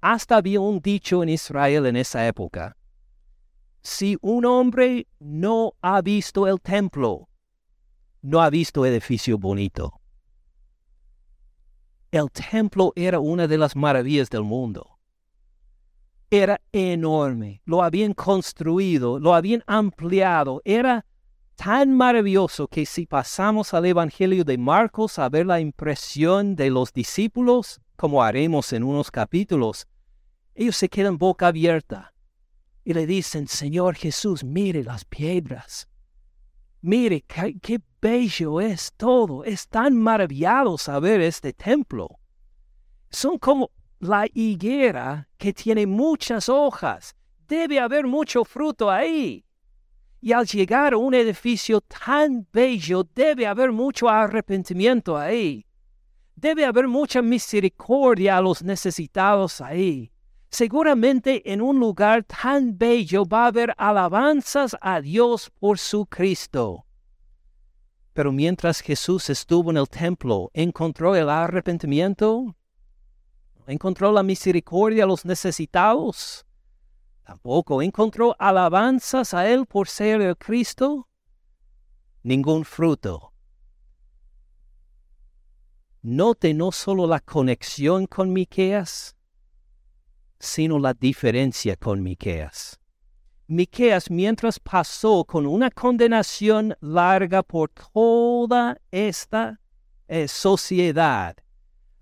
[0.00, 2.76] hasta había un dicho en Israel en esa época,
[3.82, 7.28] si un hombre no ha visto el templo,
[8.22, 10.00] no ha visto edificio bonito.
[12.10, 14.98] El templo era una de las maravillas del mundo.
[16.30, 21.04] Era enorme, lo habían construido, lo habían ampliado, era
[21.56, 26.92] tan maravilloso que si pasamos al Evangelio de Marcos a ver la impresión de los
[26.92, 29.88] discípulos, como haremos en unos capítulos,
[30.54, 32.14] ellos se quedan boca abierta
[32.84, 35.88] y le dicen, Señor Jesús, mire las piedras,
[36.80, 39.44] Mire qué, bello es todo.
[39.44, 42.20] Es tan maravillado saber este templo.
[43.10, 47.16] Son como la higuera que tiene muchas hojas.
[47.48, 49.44] Debe haber mucho fruto ahí.
[50.20, 55.64] Y al llegar a un edificio tan bello, debe haber mucho arrepentimiento ahí.
[56.36, 60.12] Debe haber mucha misericordia a los necesitados ahí.
[60.50, 66.86] Seguramente en un lugar tan bello va a haber alabanzas a Dios por su Cristo.
[68.14, 72.56] Pero mientras Jesús estuvo en el templo, ¿encontró el arrepentimiento?
[73.66, 76.46] ¿Encontró la misericordia a los necesitados?
[77.22, 81.06] ¿Tampoco encontró alabanzas a Él por ser el Cristo?
[82.22, 83.34] Ningún fruto.
[86.00, 89.17] Note no solo la conexión con Miqueas,
[90.38, 92.78] sino la diferencia con Miqueas.
[93.46, 99.58] Miqueas, mientras pasó con una condenación larga por toda esta
[100.06, 101.34] eh, sociedad,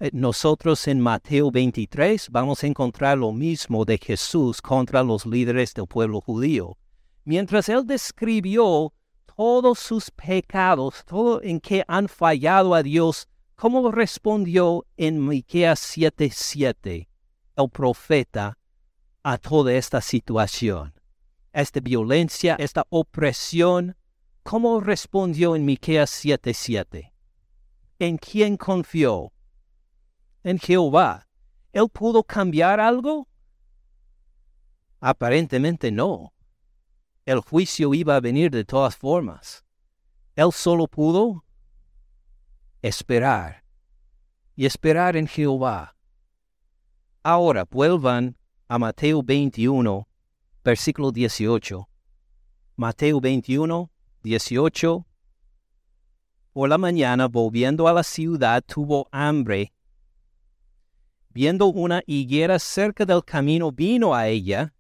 [0.01, 5.73] eh, nosotros en Mateo 23 vamos a encontrar lo mismo de Jesús contra los líderes
[5.73, 6.77] del pueblo judío.
[7.25, 8.93] Mientras él describió
[9.37, 17.09] todos sus pecados, todo en que han fallado a Dios, ¿cómo respondió en Miqueas 7:7
[17.57, 18.59] el profeta
[19.23, 20.95] a toda esta situación?
[21.53, 23.97] Esta violencia, esta opresión,
[24.43, 27.13] ¿cómo respondió en Miqueas 7:7?
[27.99, 29.33] ¿En quién confió?
[30.45, 31.27] En Jehová.
[31.73, 33.27] ¿Él pudo cambiar algo?
[35.01, 36.33] Aparentemente no.
[37.25, 39.65] El juicio iba a venir de todas formas.
[40.37, 41.45] Él solo pudo
[42.83, 43.65] esperar
[44.55, 45.96] y esperar en Jehová.
[47.29, 48.37] Ahora vuelvan
[48.69, 50.07] a Mateo 21,
[50.63, 51.89] versículo 18.
[52.77, 53.91] Mateo 21,
[54.23, 55.07] 18.
[56.53, 59.73] Por la mañana, volviendo a la ciudad, tuvo hambre.
[61.31, 64.73] Viendo una higuera cerca del camino, vino a ella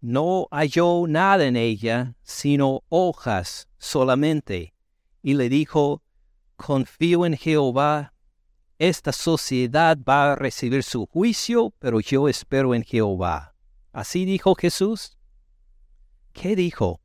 [0.00, 4.72] no halló nada en ella, sino hojas solamente,
[5.22, 6.02] y le dijo,
[6.56, 8.14] confío en Jehová,
[8.80, 13.54] esta sociedad va a recibir su juicio, pero yo espero en Jehová.
[13.92, 15.18] ¿Así dijo Jesús?
[16.32, 17.02] ¿Qué dijo?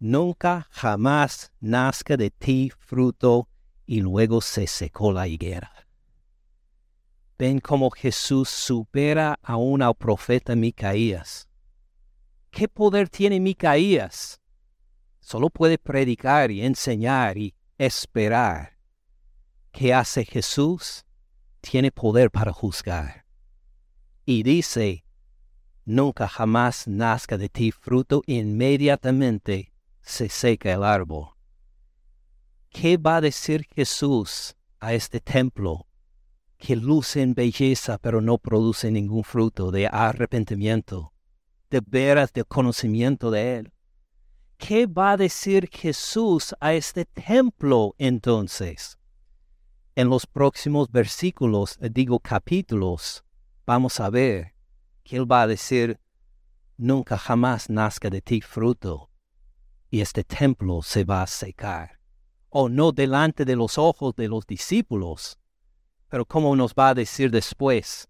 [0.00, 3.48] Nunca jamás nazca de ti fruto
[3.86, 5.70] y luego se secó la higuera.
[7.38, 11.48] Ven cómo Jesús supera a una profeta Micaías.
[12.50, 14.40] ¿Qué poder tiene Micaías?
[15.20, 18.79] Solo puede predicar y enseñar y esperar.
[19.72, 21.04] ¿Qué hace Jesús?
[21.60, 23.24] Tiene poder para juzgar.
[24.24, 25.04] Y dice,
[25.84, 31.30] nunca jamás nazca de ti fruto, inmediatamente se seca el árbol.
[32.70, 35.86] ¿Qué va a decir Jesús a este templo
[36.60, 41.12] que lucen belleza pero no producen ningún fruto de arrepentimiento,
[41.70, 43.72] de veras de conocimiento de Él.
[44.58, 48.98] ¿Qué va a decir Jesús a este templo entonces?
[50.00, 53.22] En los próximos versículos, eh, digo capítulos,
[53.66, 54.54] vamos a ver
[55.04, 56.00] que Él va a decir,
[56.78, 59.10] nunca jamás nazca de ti fruto,
[59.90, 62.00] y este templo se va a secar,
[62.48, 65.38] o no delante de los ojos de los discípulos,
[66.08, 68.08] pero como nos va a decir después,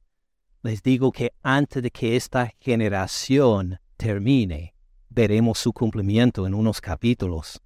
[0.62, 4.76] les digo que antes de que esta generación termine,
[5.08, 7.60] veremos su cumplimiento en unos capítulos.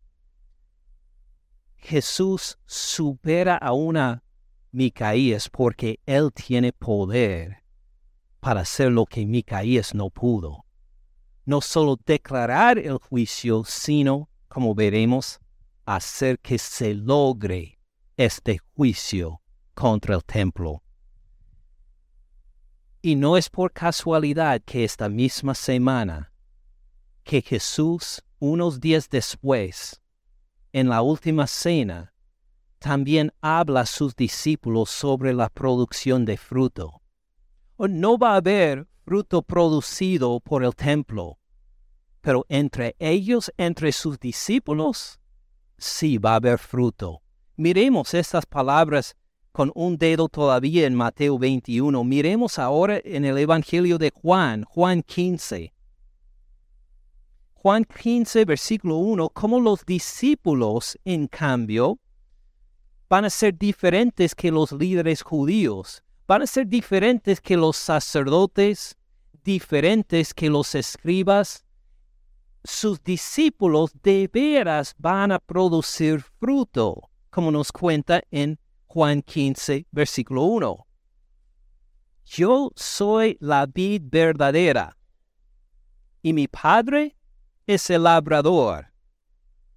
[1.85, 4.25] Jesús supera a una
[4.73, 7.63] Micaías porque él tiene poder
[8.41, 10.65] para hacer lo que Micaías no pudo.
[11.45, 15.41] No solo declarar el juicio, sino, como veremos,
[15.85, 17.79] hacer que se logre
[18.17, 19.43] este juicio
[19.75, 20.83] contra el templo.
[23.03, 26.33] Y no es por casualidad que esta misma semana,
[27.25, 30.01] que Jesús, unos días después,
[30.75, 32.13] en la última cena,
[32.81, 37.01] también habla a sus discípulos sobre la producción de fruto.
[37.79, 41.39] No va a haber fruto producido por el templo,
[42.21, 45.21] pero entre ellos, entre sus discípulos,
[45.79, 47.23] sí va a haber fruto.
[47.55, 49.15] Miremos estas palabras
[49.53, 52.03] con un dedo todavía en Mateo 21.
[52.03, 55.73] Miremos ahora en el Evangelio de Juan, Juan 15.
[57.65, 61.99] Juan 15, versículo 1, cómo los discípulos, en cambio,
[63.09, 68.99] van a ser diferentes que los líderes judíos, van a ser diferentes que los sacerdotes,
[69.43, 71.65] diferentes que los escribas.
[72.65, 78.59] Sus discípulos de veras van a producir fruto, como nos cuenta en
[78.89, 80.87] Juan 15, versículo 1.
[82.27, 84.99] Yo soy la vid verdadera
[86.21, 87.17] y mi Padre
[87.67, 88.93] es el labrador.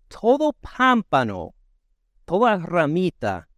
[0.08, 1.54] Todo pámpano,
[2.26, 3.50] toda ramita,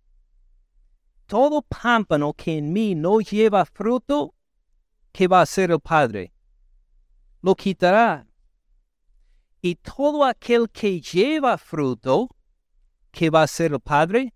[1.25, 4.34] todo pámpano que en mí no lleva fruto,
[5.11, 6.34] ¿qué va a hacer el Padre?
[7.41, 8.27] Lo quitará.
[9.61, 12.30] Y todo aquel que lleva fruto,
[13.11, 14.34] ¿qué va a hacer el Padre?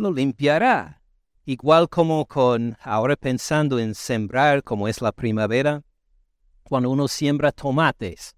[0.00, 1.02] lo limpiará.
[1.44, 5.82] Igual como con, ahora pensando en sembrar como es la primavera,
[6.62, 8.34] cuando uno siembra tomates.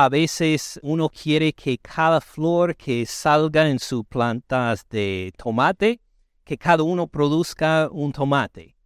[0.00, 6.00] A veces uno quiere que cada flor que salga en sus plantas de tomate,
[6.44, 8.76] que cada uno produzca un tomate.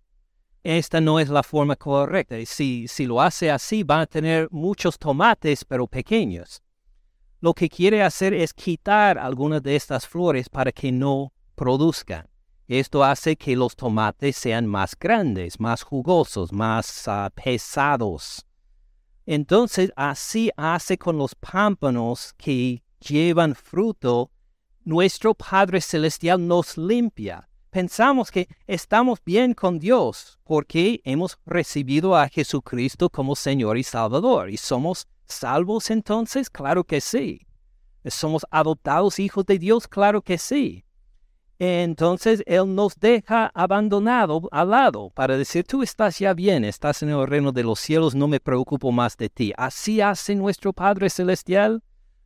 [0.63, 2.37] Esta no es la forma correcta.
[2.47, 6.63] Si, si lo hace así, va a tener muchos tomates, pero pequeños.
[7.43, 12.27] Lo que quiere hacer es quitar algunas de estas flores para que no produzcan.
[12.69, 18.47] Esto hace que los tomates sean más grandes, más jugosos, más ah, pesados.
[19.27, 24.31] Entonces así hace con los pámpanos que llevan fruto.
[24.85, 27.49] Nuestro Padre Celestial nos limpia.
[27.71, 34.51] Pensamos que estamos bien con Dios porque hemos recibido a Jesucristo como Señor y Salvador.
[34.51, 36.51] ¿Y somos salvos entonces?
[36.51, 37.47] Claro que sí.
[38.05, 39.89] ¿Somos adoptados hijos de Dios?
[39.89, 40.85] Claro que sí
[41.65, 47.11] entonces Él nos deja abandonado al lado para decir, tú estás ya bien, estás en
[47.11, 49.53] el reino de los cielos, no me preocupo más de ti.
[49.57, 51.81] ¿Así hace nuestro Padre Celestial?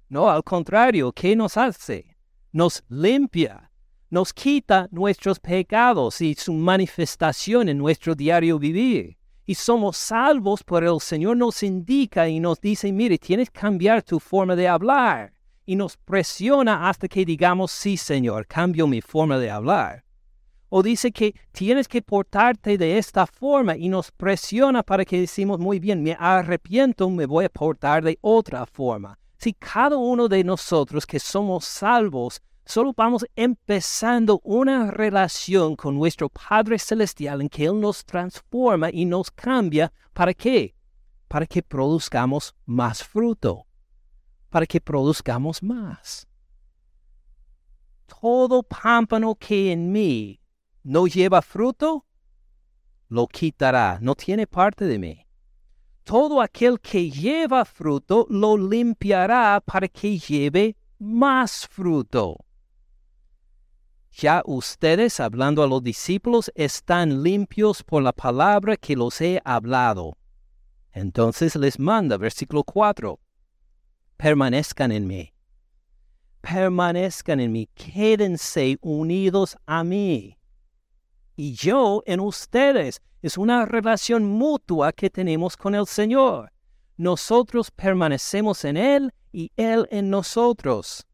[0.09, 2.17] No, al contrario, ¿qué nos hace?
[2.51, 3.71] Nos limpia,
[4.09, 9.19] nos quita nuestros pecados y su manifestación en nuestro diario vivir.
[9.45, 14.03] Y somos salvos, por el Señor nos indica y nos dice, mire, tienes que cambiar
[14.03, 15.36] tu forma de hablar
[15.67, 20.05] y nos presiona hasta que digamos, sí, Señor, cambio mi forma de hablar.
[20.69, 25.59] O dice que tienes que portarte de esta forma y nos presiona para que decimos,
[25.59, 29.19] muy bien, me arrepiento, me voy a portar de otra forma.
[29.39, 36.29] Si cada uno de nosotros que somos salvos, solo vamos empezando una relación con nuestro
[36.29, 40.75] Padre Celestial en que Él nos transforma y nos cambia, ¿para qué?
[41.29, 43.67] Para que produzcamos más fruto
[44.57, 46.27] para que produzcamos más.
[48.07, 50.41] Todo pámpano que en mí
[50.83, 52.07] no lleva fruto,
[53.09, 55.27] lo quitará, no tiene parte de mí.
[56.05, 62.39] Todo aquel que lleva fruto lo limpiará para que lleve más fruto.
[64.11, 70.17] Ya ustedes, hablando a los discípulos, están limpios por la palabra que los he hablado.
[70.93, 73.21] Entonces les manda, versículo 4,
[74.17, 75.33] permanezcan en mí.
[76.41, 80.37] Permanezcan en mí, quédense unidos a mí.
[81.37, 83.03] Y yo en ustedes.
[83.23, 86.53] Es una relación mutua que tenemos con el Señor.
[86.97, 91.05] Nosotros permanecemos en Él y Él en nosotros.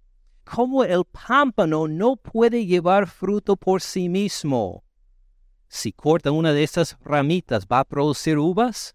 [0.44, 4.84] Como el pámpano no puede llevar fruto por sí mismo.
[5.68, 8.94] Si corta una de esas ramitas, ¿va a producir uvas?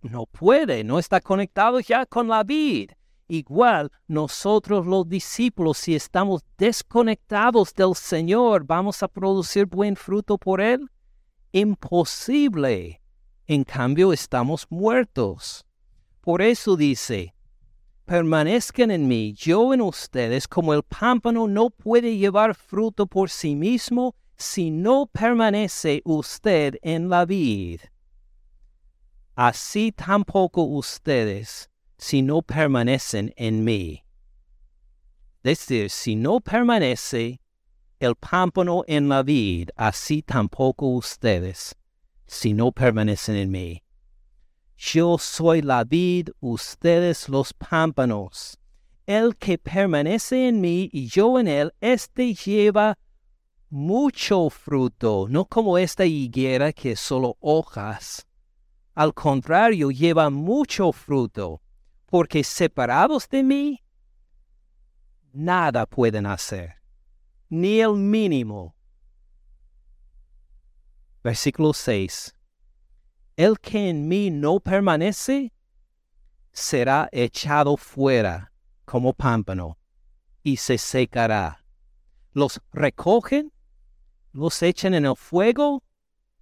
[0.00, 2.92] No puede, no está conectado ya con la vid.
[3.28, 10.60] Igual nosotros los discípulos, si estamos desconectados del Señor, ¿vamos a producir buen fruto por
[10.60, 10.90] Él?
[11.52, 13.00] Imposible.
[13.46, 15.64] En cambio, estamos muertos.
[16.20, 17.34] Por eso dice,
[18.04, 23.56] permanezcan en mí, yo en ustedes, como el pámpano no puede llevar fruto por sí
[23.56, 27.80] mismo si no permanece usted en la vid.
[29.34, 31.70] Así tampoco ustedes
[32.06, 34.04] si no permanecen en mí.
[35.42, 37.40] Es decir, si no permanece
[37.98, 41.74] el pámpano en la vid, así tampoco ustedes,
[42.26, 43.82] si no permanecen en mí.
[44.76, 48.58] Yo soy la vid, ustedes los pámpanos.
[49.06, 52.98] El que permanece en mí y yo en él, éste lleva
[53.70, 58.26] mucho fruto, no como esta higuera que solo hojas.
[58.94, 61.62] Al contrario, lleva mucho fruto
[62.14, 63.82] porque separados de mí,
[65.32, 66.76] nada pueden hacer,
[67.48, 68.76] ni el mínimo.
[71.24, 72.32] Versículo 6.
[73.36, 75.52] El que en mí no permanece,
[76.52, 78.52] será echado fuera
[78.84, 79.76] como pámpano
[80.44, 81.64] y se secará.
[82.32, 83.52] Los recogen,
[84.32, 85.82] los echan en el fuego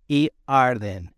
[0.07, 1.15] y arden.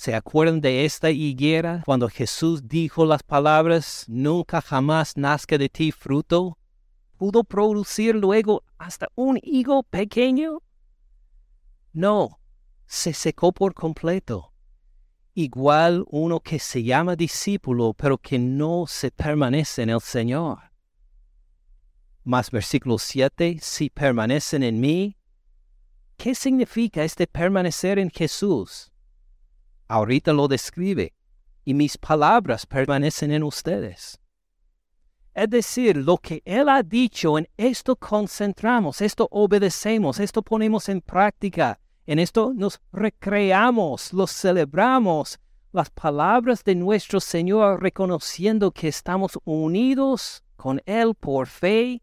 [0.00, 5.92] ¿Se acuerdan de esta higuera cuando Jesús dijo las palabras, nunca jamás nazca de ti
[5.92, 6.56] fruto?
[7.18, 10.62] ¿Pudo producir luego hasta un higo pequeño?
[11.92, 12.40] No,
[12.86, 14.54] se secó por completo.
[15.34, 20.60] Igual uno que se llama discípulo, pero que no se permanece en el Señor.
[22.24, 25.18] Más versículo 7, si permanecen en mí,
[26.16, 28.90] ¿qué significa este permanecer en Jesús?
[29.90, 31.12] Ahorita lo describe,
[31.64, 34.20] y mis palabras permanecen en ustedes.
[35.34, 41.00] Es decir, lo que Él ha dicho, en esto concentramos, esto obedecemos, esto ponemos en
[41.00, 45.40] práctica, en esto nos recreamos, lo celebramos,
[45.72, 52.00] las palabras de nuestro Señor reconociendo que estamos unidos con Él por fe,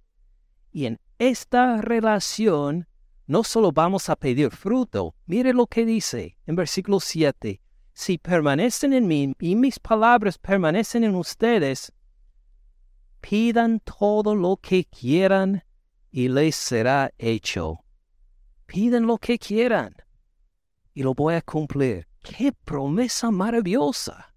[0.74, 2.88] y en esta relación
[3.28, 7.62] no solo vamos a pedir fruto, mire lo que dice en versículo 7,
[7.98, 11.92] si permanecen en mí y mis palabras permanecen en ustedes,
[13.22, 15.64] pidan todo lo que quieran
[16.12, 17.80] y les será hecho.
[18.68, 19.96] Pidan lo que quieran
[20.94, 22.08] y lo voy a cumplir.
[22.22, 24.32] ¡Qué promesa maravillosa!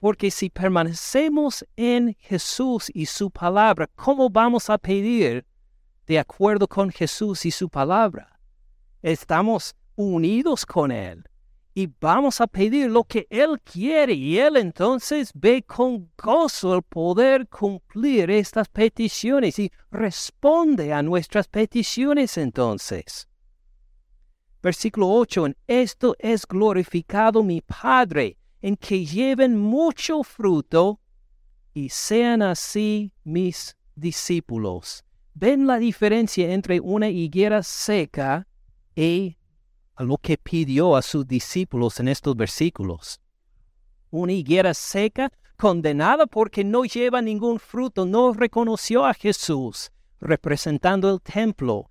[0.00, 5.46] Porque si permanecemos en Jesús y su palabra, ¿cómo vamos a pedir
[6.06, 8.38] de acuerdo con Jesús y su palabra?
[9.00, 11.24] Estamos unidos con Él
[11.78, 16.82] y vamos a pedir lo que Él quiere y Él entonces ve con gozo el
[16.82, 23.28] poder cumplir estas peticiones y responde a nuestras peticiones entonces.
[24.60, 30.98] Versículo 8, en esto es glorificado mi Padre en que lleven mucho fruto
[31.74, 35.04] y sean así mis discípulos.
[35.32, 38.48] ¿Ven la diferencia entre una higuera seca
[38.96, 39.37] y
[40.04, 43.20] lo que pidió a sus discípulos en estos versículos?
[44.10, 49.90] Una higuera seca, condenada porque no lleva ningún fruto, no reconoció a Jesús
[50.20, 51.90] representando el templo.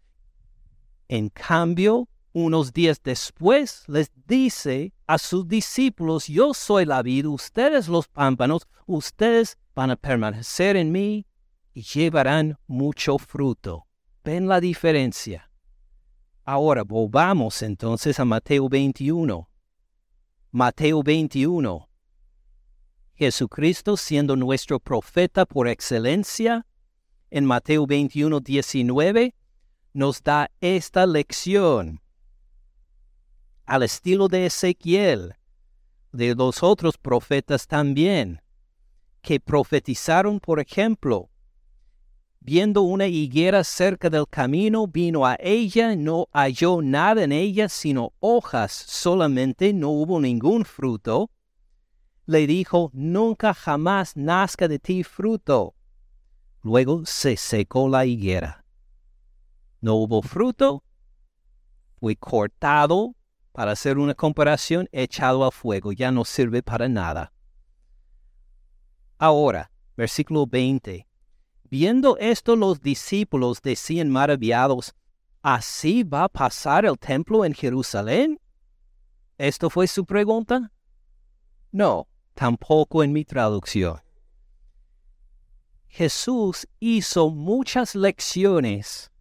[1.08, 7.88] En cambio, unos días después les dice a sus discípulos, yo soy la vida, ustedes
[7.88, 11.26] los pámpanos, ustedes van a permanecer en mí
[11.74, 13.86] y llevarán mucho fruto.
[14.24, 15.47] ¿Ven la diferencia?
[16.50, 19.50] Ahora volvamos entonces a Mateo 21.
[20.52, 21.90] Mateo 21.
[23.16, 26.66] Jesucristo siendo nuestro profeta por excelencia,
[27.32, 29.36] en Mateo 21, 19,
[29.92, 32.00] nos da esta lección
[33.66, 35.36] al estilo de Ezequiel,
[36.14, 38.42] de los otros profetas también,
[39.22, 41.30] que profetizaron, por ejemplo,
[42.48, 48.14] viendo una higuera cerca del camino, vino a ella, no halló nada en ella sino
[48.22, 51.30] hojas solamente, no hubo ningún fruto.
[52.26, 55.76] Le dijo, nunca jamás nazca de ti fruto.
[56.64, 58.64] Luego se secó la higuera.
[59.82, 60.86] No hubo fruto,
[62.00, 63.14] fue cortado
[63.52, 67.34] para hacer una comparación, echado al fuego, ya no sirve para nada.
[69.18, 71.07] Ahora, versículo 20.
[71.70, 74.94] Viendo esto los discípulos decían maravillados,
[75.42, 78.40] ¿así va a pasar el templo en Jerusalén?
[79.38, 80.72] ¿Esto fue su pregunta?
[81.72, 84.00] No, tampoco en mi traducción.
[85.88, 89.12] Jesús hizo muchas lecciones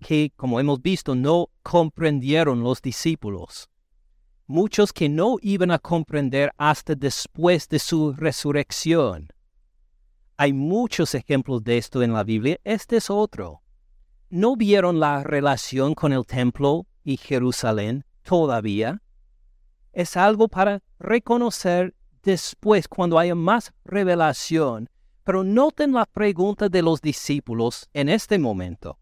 [0.00, 3.70] que, como hemos visto, no comprendieron los discípulos
[4.50, 9.28] muchos que no iban a comprender hasta después de su resurrección.
[10.42, 13.60] Hay muchos ejemplos de esto en la Biblia, este es otro.
[14.30, 19.02] ¿No vieron la relación con el templo y Jerusalén todavía?
[19.92, 24.88] Es algo para reconocer después cuando haya más revelación,
[25.24, 28.98] pero noten la pregunta de los discípulos en este momento.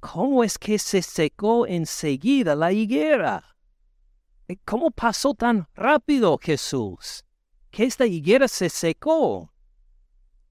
[0.00, 3.56] ¿Cómo es que se secó enseguida la higuera?
[4.66, 7.24] ¿Cómo pasó tan rápido Jesús?
[7.70, 9.50] Que esta higuera se secó.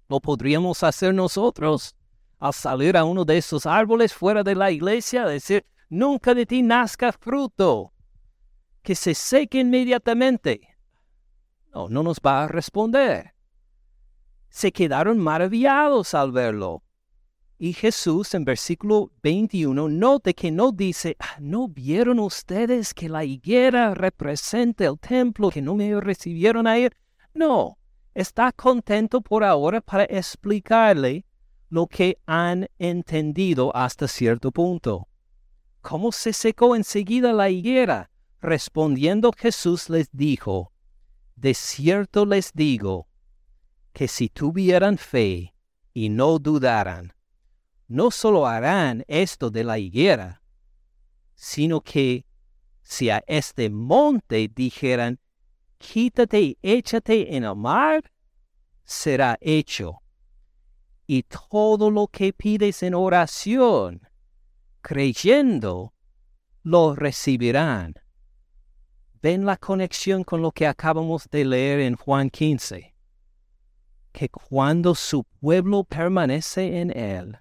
[0.08, 1.96] Lo podríamos hacer nosotros
[2.40, 6.62] al salir a uno de esos árboles fuera de la iglesia, decir, nunca de ti
[6.62, 7.94] nazca fruto,
[8.84, 10.78] que se seque inmediatamente.
[11.74, 13.34] No, no nos va a responder.
[14.50, 16.84] Se quedaron maravillados al verlo.
[17.58, 23.24] Y Jesús en versículo 21, note que no dice, ah, ¿no vieron ustedes que la
[23.24, 26.96] higuera representa el templo que no me recibieron a ir?
[27.34, 27.78] No,
[28.16, 31.26] está contento por ahora para explicarle
[31.70, 35.10] lo que han entendido hasta cierto punto.
[35.82, 38.10] ¿Cómo se secó enseguida la higuera?
[38.42, 40.72] Respondiendo Jesús les dijo,
[41.36, 43.08] De cierto les digo,
[43.92, 45.54] que si tuvieran fe
[45.94, 47.14] y no dudaran,
[47.88, 50.42] no solo harán esto de la higuera,
[51.36, 52.26] sino que
[52.82, 55.20] si a este monte dijeran,
[55.78, 58.04] quítate y échate en el mar,
[58.84, 60.02] será hecho.
[61.08, 64.02] Y todo lo que pides en oración,
[64.82, 65.94] creyendo,
[66.64, 67.94] lo recibirán.
[69.22, 72.96] Ven la conexión con lo que acabamos de leer en Juan 15,
[74.12, 77.38] que cuando su pueblo permanece en él,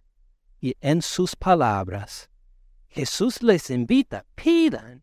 [0.61, 2.31] y en sus palabras,
[2.89, 5.03] Jesús les invita, pidan,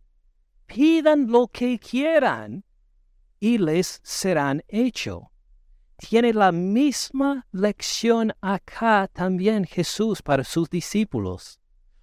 [0.65, 2.63] pidan lo que quieran
[3.41, 5.31] y les serán hecho.
[5.97, 11.59] Tiene la misma lección acá también Jesús para sus discípulos.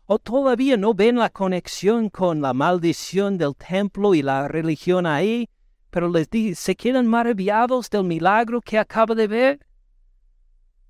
[0.07, 5.49] ¿O todavía no ven la conexión con la maldición del templo y la religión ahí?
[5.91, 9.67] Pero les dice, ¿se quedan maravillados del milagro que acaba de ver?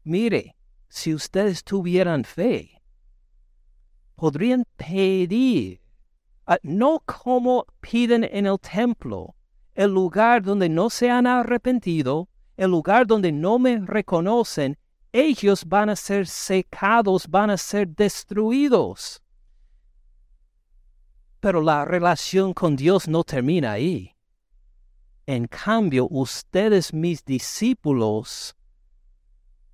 [0.03, 0.57] Mire,
[0.89, 2.81] si ustedes tuvieran fe,
[4.15, 5.83] podrían pedir,
[6.47, 9.35] ah, no como piden en el templo.
[9.79, 14.77] El lugar donde no se han arrepentido, el lugar donde no me reconocen,
[15.13, 19.23] ellos van a ser secados, van a ser destruidos.
[21.39, 24.17] Pero la relación con Dios no termina ahí.
[25.27, 28.57] En cambio, ustedes, mis discípulos,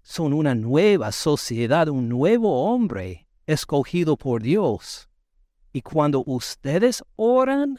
[0.02, 5.08] son una nueva sociedad, un nuevo hombre escogido por Dios.
[5.72, 7.78] Y cuando ustedes oran,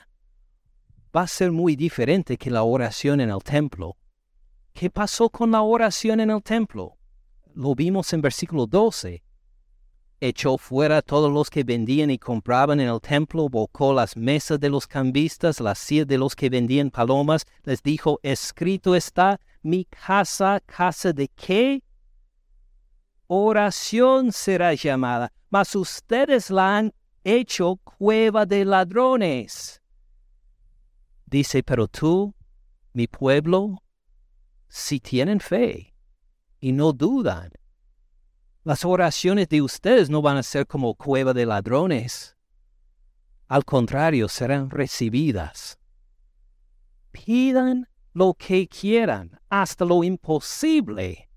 [1.16, 3.95] va a ser muy diferente que la oración en el templo.
[4.74, 6.97] ¿Qué pasó con la oración en el templo?
[7.53, 9.24] Lo vimos en versículo 12.
[10.20, 14.59] Echó fuera a todos los que vendían y compraban en el templo, bocó las mesas
[14.59, 19.86] de los cambistas, las sillas de los que vendían palomas, les dijo, escrito está, mi
[19.86, 21.82] casa, casa de qué?
[23.28, 26.93] Oración será llamada, mas ustedes la han
[27.24, 29.82] hecho cueva de ladrones.
[31.26, 32.36] Dice, pero tú,
[32.94, 33.82] mi pueblo,
[34.68, 35.96] si tienen fe
[36.60, 37.52] y no dudan,
[38.64, 42.36] las oraciones de ustedes no van a ser como cueva de ladrones.
[43.48, 45.78] Al contrario, serán recibidas.
[47.12, 51.30] Pidan lo que quieran, hasta lo imposible.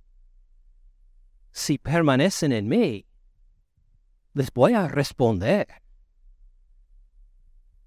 [1.50, 3.06] Si permanecen en mí,
[4.32, 5.66] les voy a responder.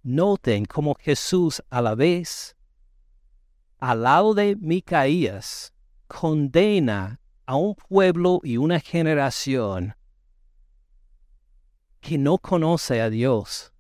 [0.03, 2.55] Noten cómo Jesús a la vez,
[3.77, 5.73] al lado de Micaías,
[6.07, 9.95] condena a un pueblo y una generación
[11.99, 13.71] que no conoce a Dios,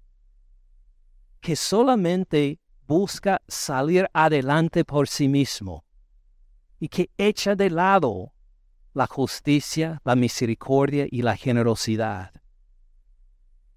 [1.39, 5.85] que solamente busca salir adelante por sí mismo
[6.79, 8.33] y que echa de lado
[8.93, 12.40] la justicia, la misericordia y la generosidad.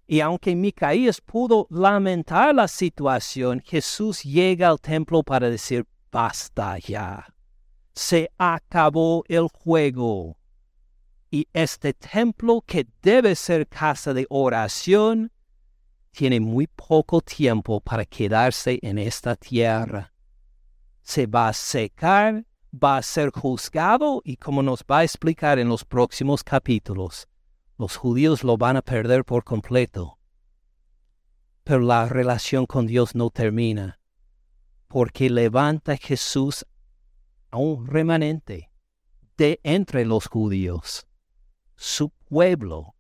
[0.07, 7.35] Y aunque Micaías pudo lamentar la situación, Jesús llega al templo para decir, basta ya.
[7.95, 10.37] Se acabó el juego.
[11.31, 15.33] Y este templo que debe ser casa de oración,
[16.15, 20.13] tiene muy poco tiempo para quedarse en esta tierra.
[21.03, 25.69] Se va a secar, va a ser juzgado y como nos va a explicar en
[25.69, 27.27] los próximos capítulos,
[27.77, 30.19] los judíos lo van a perder por completo.
[31.65, 33.99] Pero la relación con Dios no termina,
[34.87, 36.65] porque levanta Jesús
[37.51, 38.71] a un remanente
[39.37, 41.07] de entre los judíos,
[41.75, 42.95] su pueblo.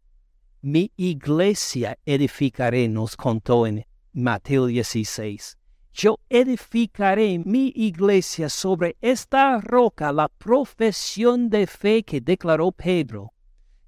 [0.61, 5.59] Mi iglesia edificaré, nos contó en Mateo 16.
[5.93, 13.34] Yo edificaré mi iglesia sobre esta roca, la profesión de fe que declaró Pedro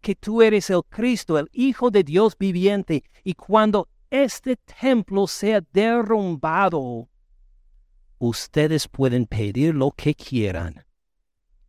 [0.07, 5.61] que tú eres el Cristo, el Hijo de Dios viviente, y cuando este templo sea
[5.73, 7.09] derrumbado,
[8.19, 10.87] ustedes pueden pedir lo que quieran,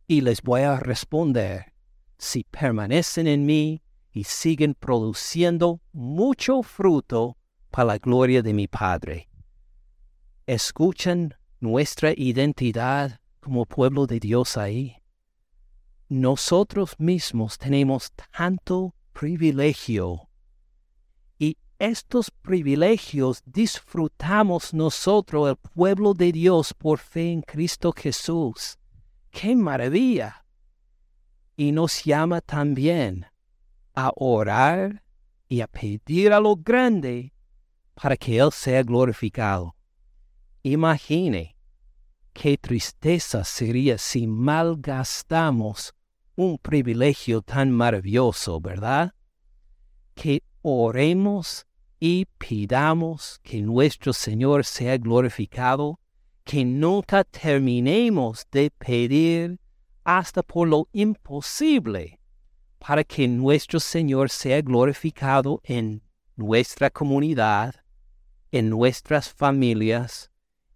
[0.06, 1.72] y les voy a responder
[2.16, 3.82] si permanecen en mí
[4.12, 7.36] y siguen produciendo mucho fruto
[7.70, 9.28] para la gloria de mi Padre.
[10.46, 14.97] Escuchan nuestra identidad como pueblo de Dios ahí
[16.08, 20.28] nosotros mismos tenemos tanto privilegio
[21.38, 28.78] y estos privilegios disfrutamos nosotros, el pueblo de Dios, por fe en Cristo Jesús.
[29.30, 30.44] ¡Qué maravilla!
[31.56, 33.26] Y nos llama también
[33.94, 35.04] a orar
[35.48, 37.32] y a pedir a lo grande
[37.94, 39.74] para que Él sea glorificado.
[40.62, 41.56] Imagine
[42.32, 45.94] qué tristeza sería si malgastamos
[46.38, 49.12] un privilegio tan maravilloso, ¿verdad?
[50.14, 51.66] Que oremos
[51.98, 55.98] y pidamos que nuestro Señor sea glorificado,
[56.44, 59.58] que nunca terminemos de pedir
[60.04, 62.20] hasta por lo imposible
[62.78, 66.02] para que nuestro Señor sea glorificado en
[66.36, 67.74] nuestra comunidad,
[68.52, 70.30] en nuestras familias,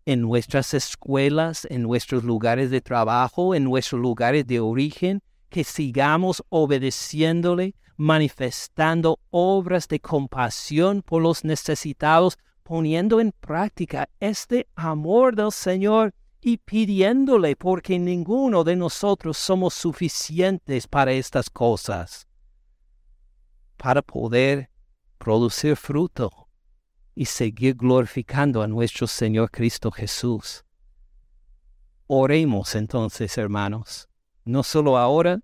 [0.06, 6.42] en nuestras escuelas, en nuestros lugares de trabajo, en nuestros lugares de origen, que sigamos
[6.48, 16.14] obedeciéndole, manifestando obras de compasión por los necesitados, poniendo en práctica este amor del Señor
[16.40, 22.26] y pidiéndole porque ninguno de nosotros somos suficientes para estas cosas,
[23.76, 24.70] para poder
[25.18, 26.48] producir fruto
[27.14, 30.64] y seguir glorificando a nuestro Señor Cristo Jesús.
[32.06, 34.08] Oremos entonces, hermanos
[34.44, 35.40] no solo ahora,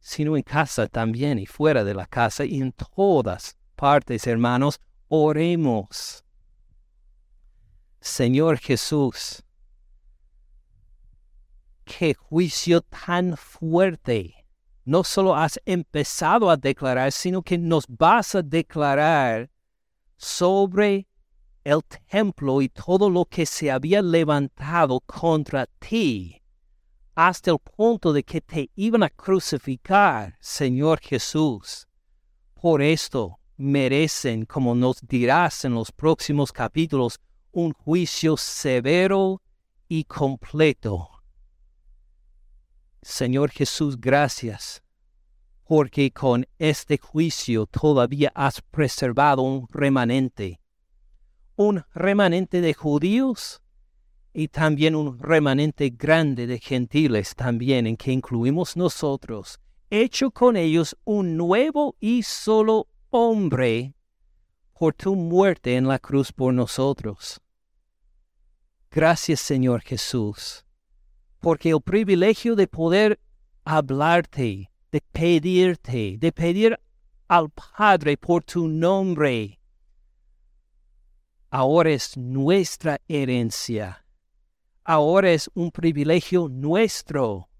[0.00, 6.24] sino en casa también y fuera de la casa y en todas partes, hermanos, oremos.
[8.00, 9.42] Señor Jesús,
[11.84, 14.38] qué juicio tan fuerte
[14.88, 19.50] no solo has empezado a declarar, sino que nos vas a declarar
[20.16, 21.06] sobre
[21.62, 26.40] el templo y todo lo que se había levantado contra ti,
[27.20, 31.88] hasta el punto de que te iban a crucificar, Señor Jesús.
[32.54, 37.18] Por esto merecen, como nos dirás en los próximos capítulos,
[37.50, 39.42] un juicio severo
[39.88, 41.08] y completo.
[43.02, 44.84] Señor Jesús, gracias,
[45.64, 50.60] porque con este juicio todavía has preservado un remanente,
[51.56, 53.60] un remanente de judíos
[54.38, 59.58] y también un remanente grande de gentiles también en que incluimos nosotros,
[59.90, 63.96] hecho con ellos un nuevo y solo hombre
[64.78, 67.40] por tu muerte en la cruz por nosotros.
[68.92, 70.64] Gracias Señor Jesús
[71.40, 73.18] porque el privilegio de poder
[73.64, 76.78] hablarte, de pedirte, de pedir
[77.26, 79.58] al Padre por tu nombre,
[81.50, 84.04] ahora es nuestra herencia,
[84.88, 87.50] ahora es un privilegio nuestro.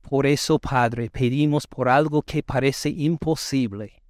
[0.00, 4.02] Por eso, Padre, pedimos por algo que parece imposible,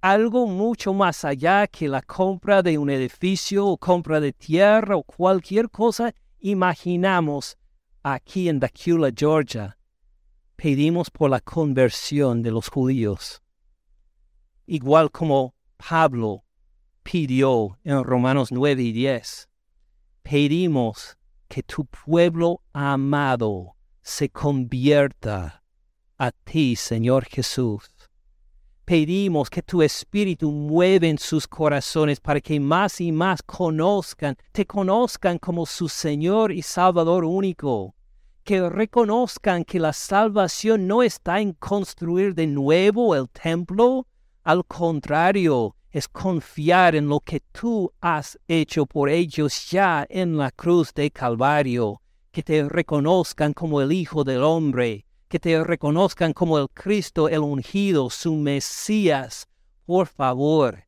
[0.00, 5.04] algo mucho más allá que la compra de un edificio o compra de tierra o
[5.04, 7.56] cualquier cosa imaginamos
[8.02, 9.78] aquí en Dacula, Georgia,
[10.56, 13.40] pedimos por la conversión de los judíos,
[14.66, 16.42] igual como Pablo
[17.04, 19.51] pidió en Romanos 9 y 10.
[20.22, 21.16] Pedimos
[21.48, 25.62] que tu pueblo amado se convierta
[26.16, 27.90] a ti, Señor Jesús.
[28.84, 34.66] Pedimos que tu espíritu mueve en sus corazones para que más y más conozcan, te
[34.66, 37.94] conozcan como su Señor y Salvador único,
[38.44, 44.06] que reconozcan que la salvación no está en construir de nuevo el templo,
[44.42, 50.50] al contrario, es confiar en lo que tú has hecho por ellos ya en la
[50.50, 56.58] cruz de Calvario, que te reconozcan como el Hijo del Hombre, que te reconozcan como
[56.58, 59.46] el Cristo, el ungido, su Mesías.
[59.84, 60.84] Por favor,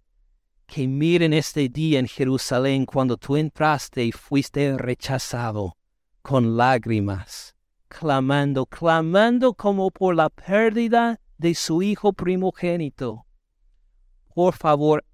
[0.66, 5.76] que miren este día en Jerusalén cuando tú entraste y fuiste rechazado
[6.22, 7.54] con lágrimas,
[7.88, 13.26] clamando, clamando como por la pérdida de su hijo primogénito.
[14.34, 15.04] Por favor,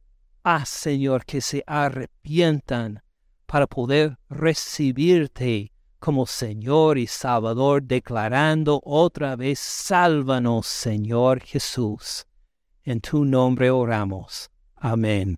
[0.42, 3.02] haz, Señor, que se arrepientan
[3.46, 12.26] para poder recibirte como Señor y Salvador, declarando otra vez, sálvanos, Señor Jesús.
[12.82, 14.50] En tu nombre oramos.
[14.76, 15.36] Amén.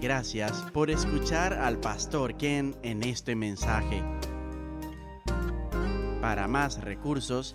[0.00, 4.02] Gracias por escuchar al pastor Ken en este mensaje.
[6.20, 7.54] Para más recursos,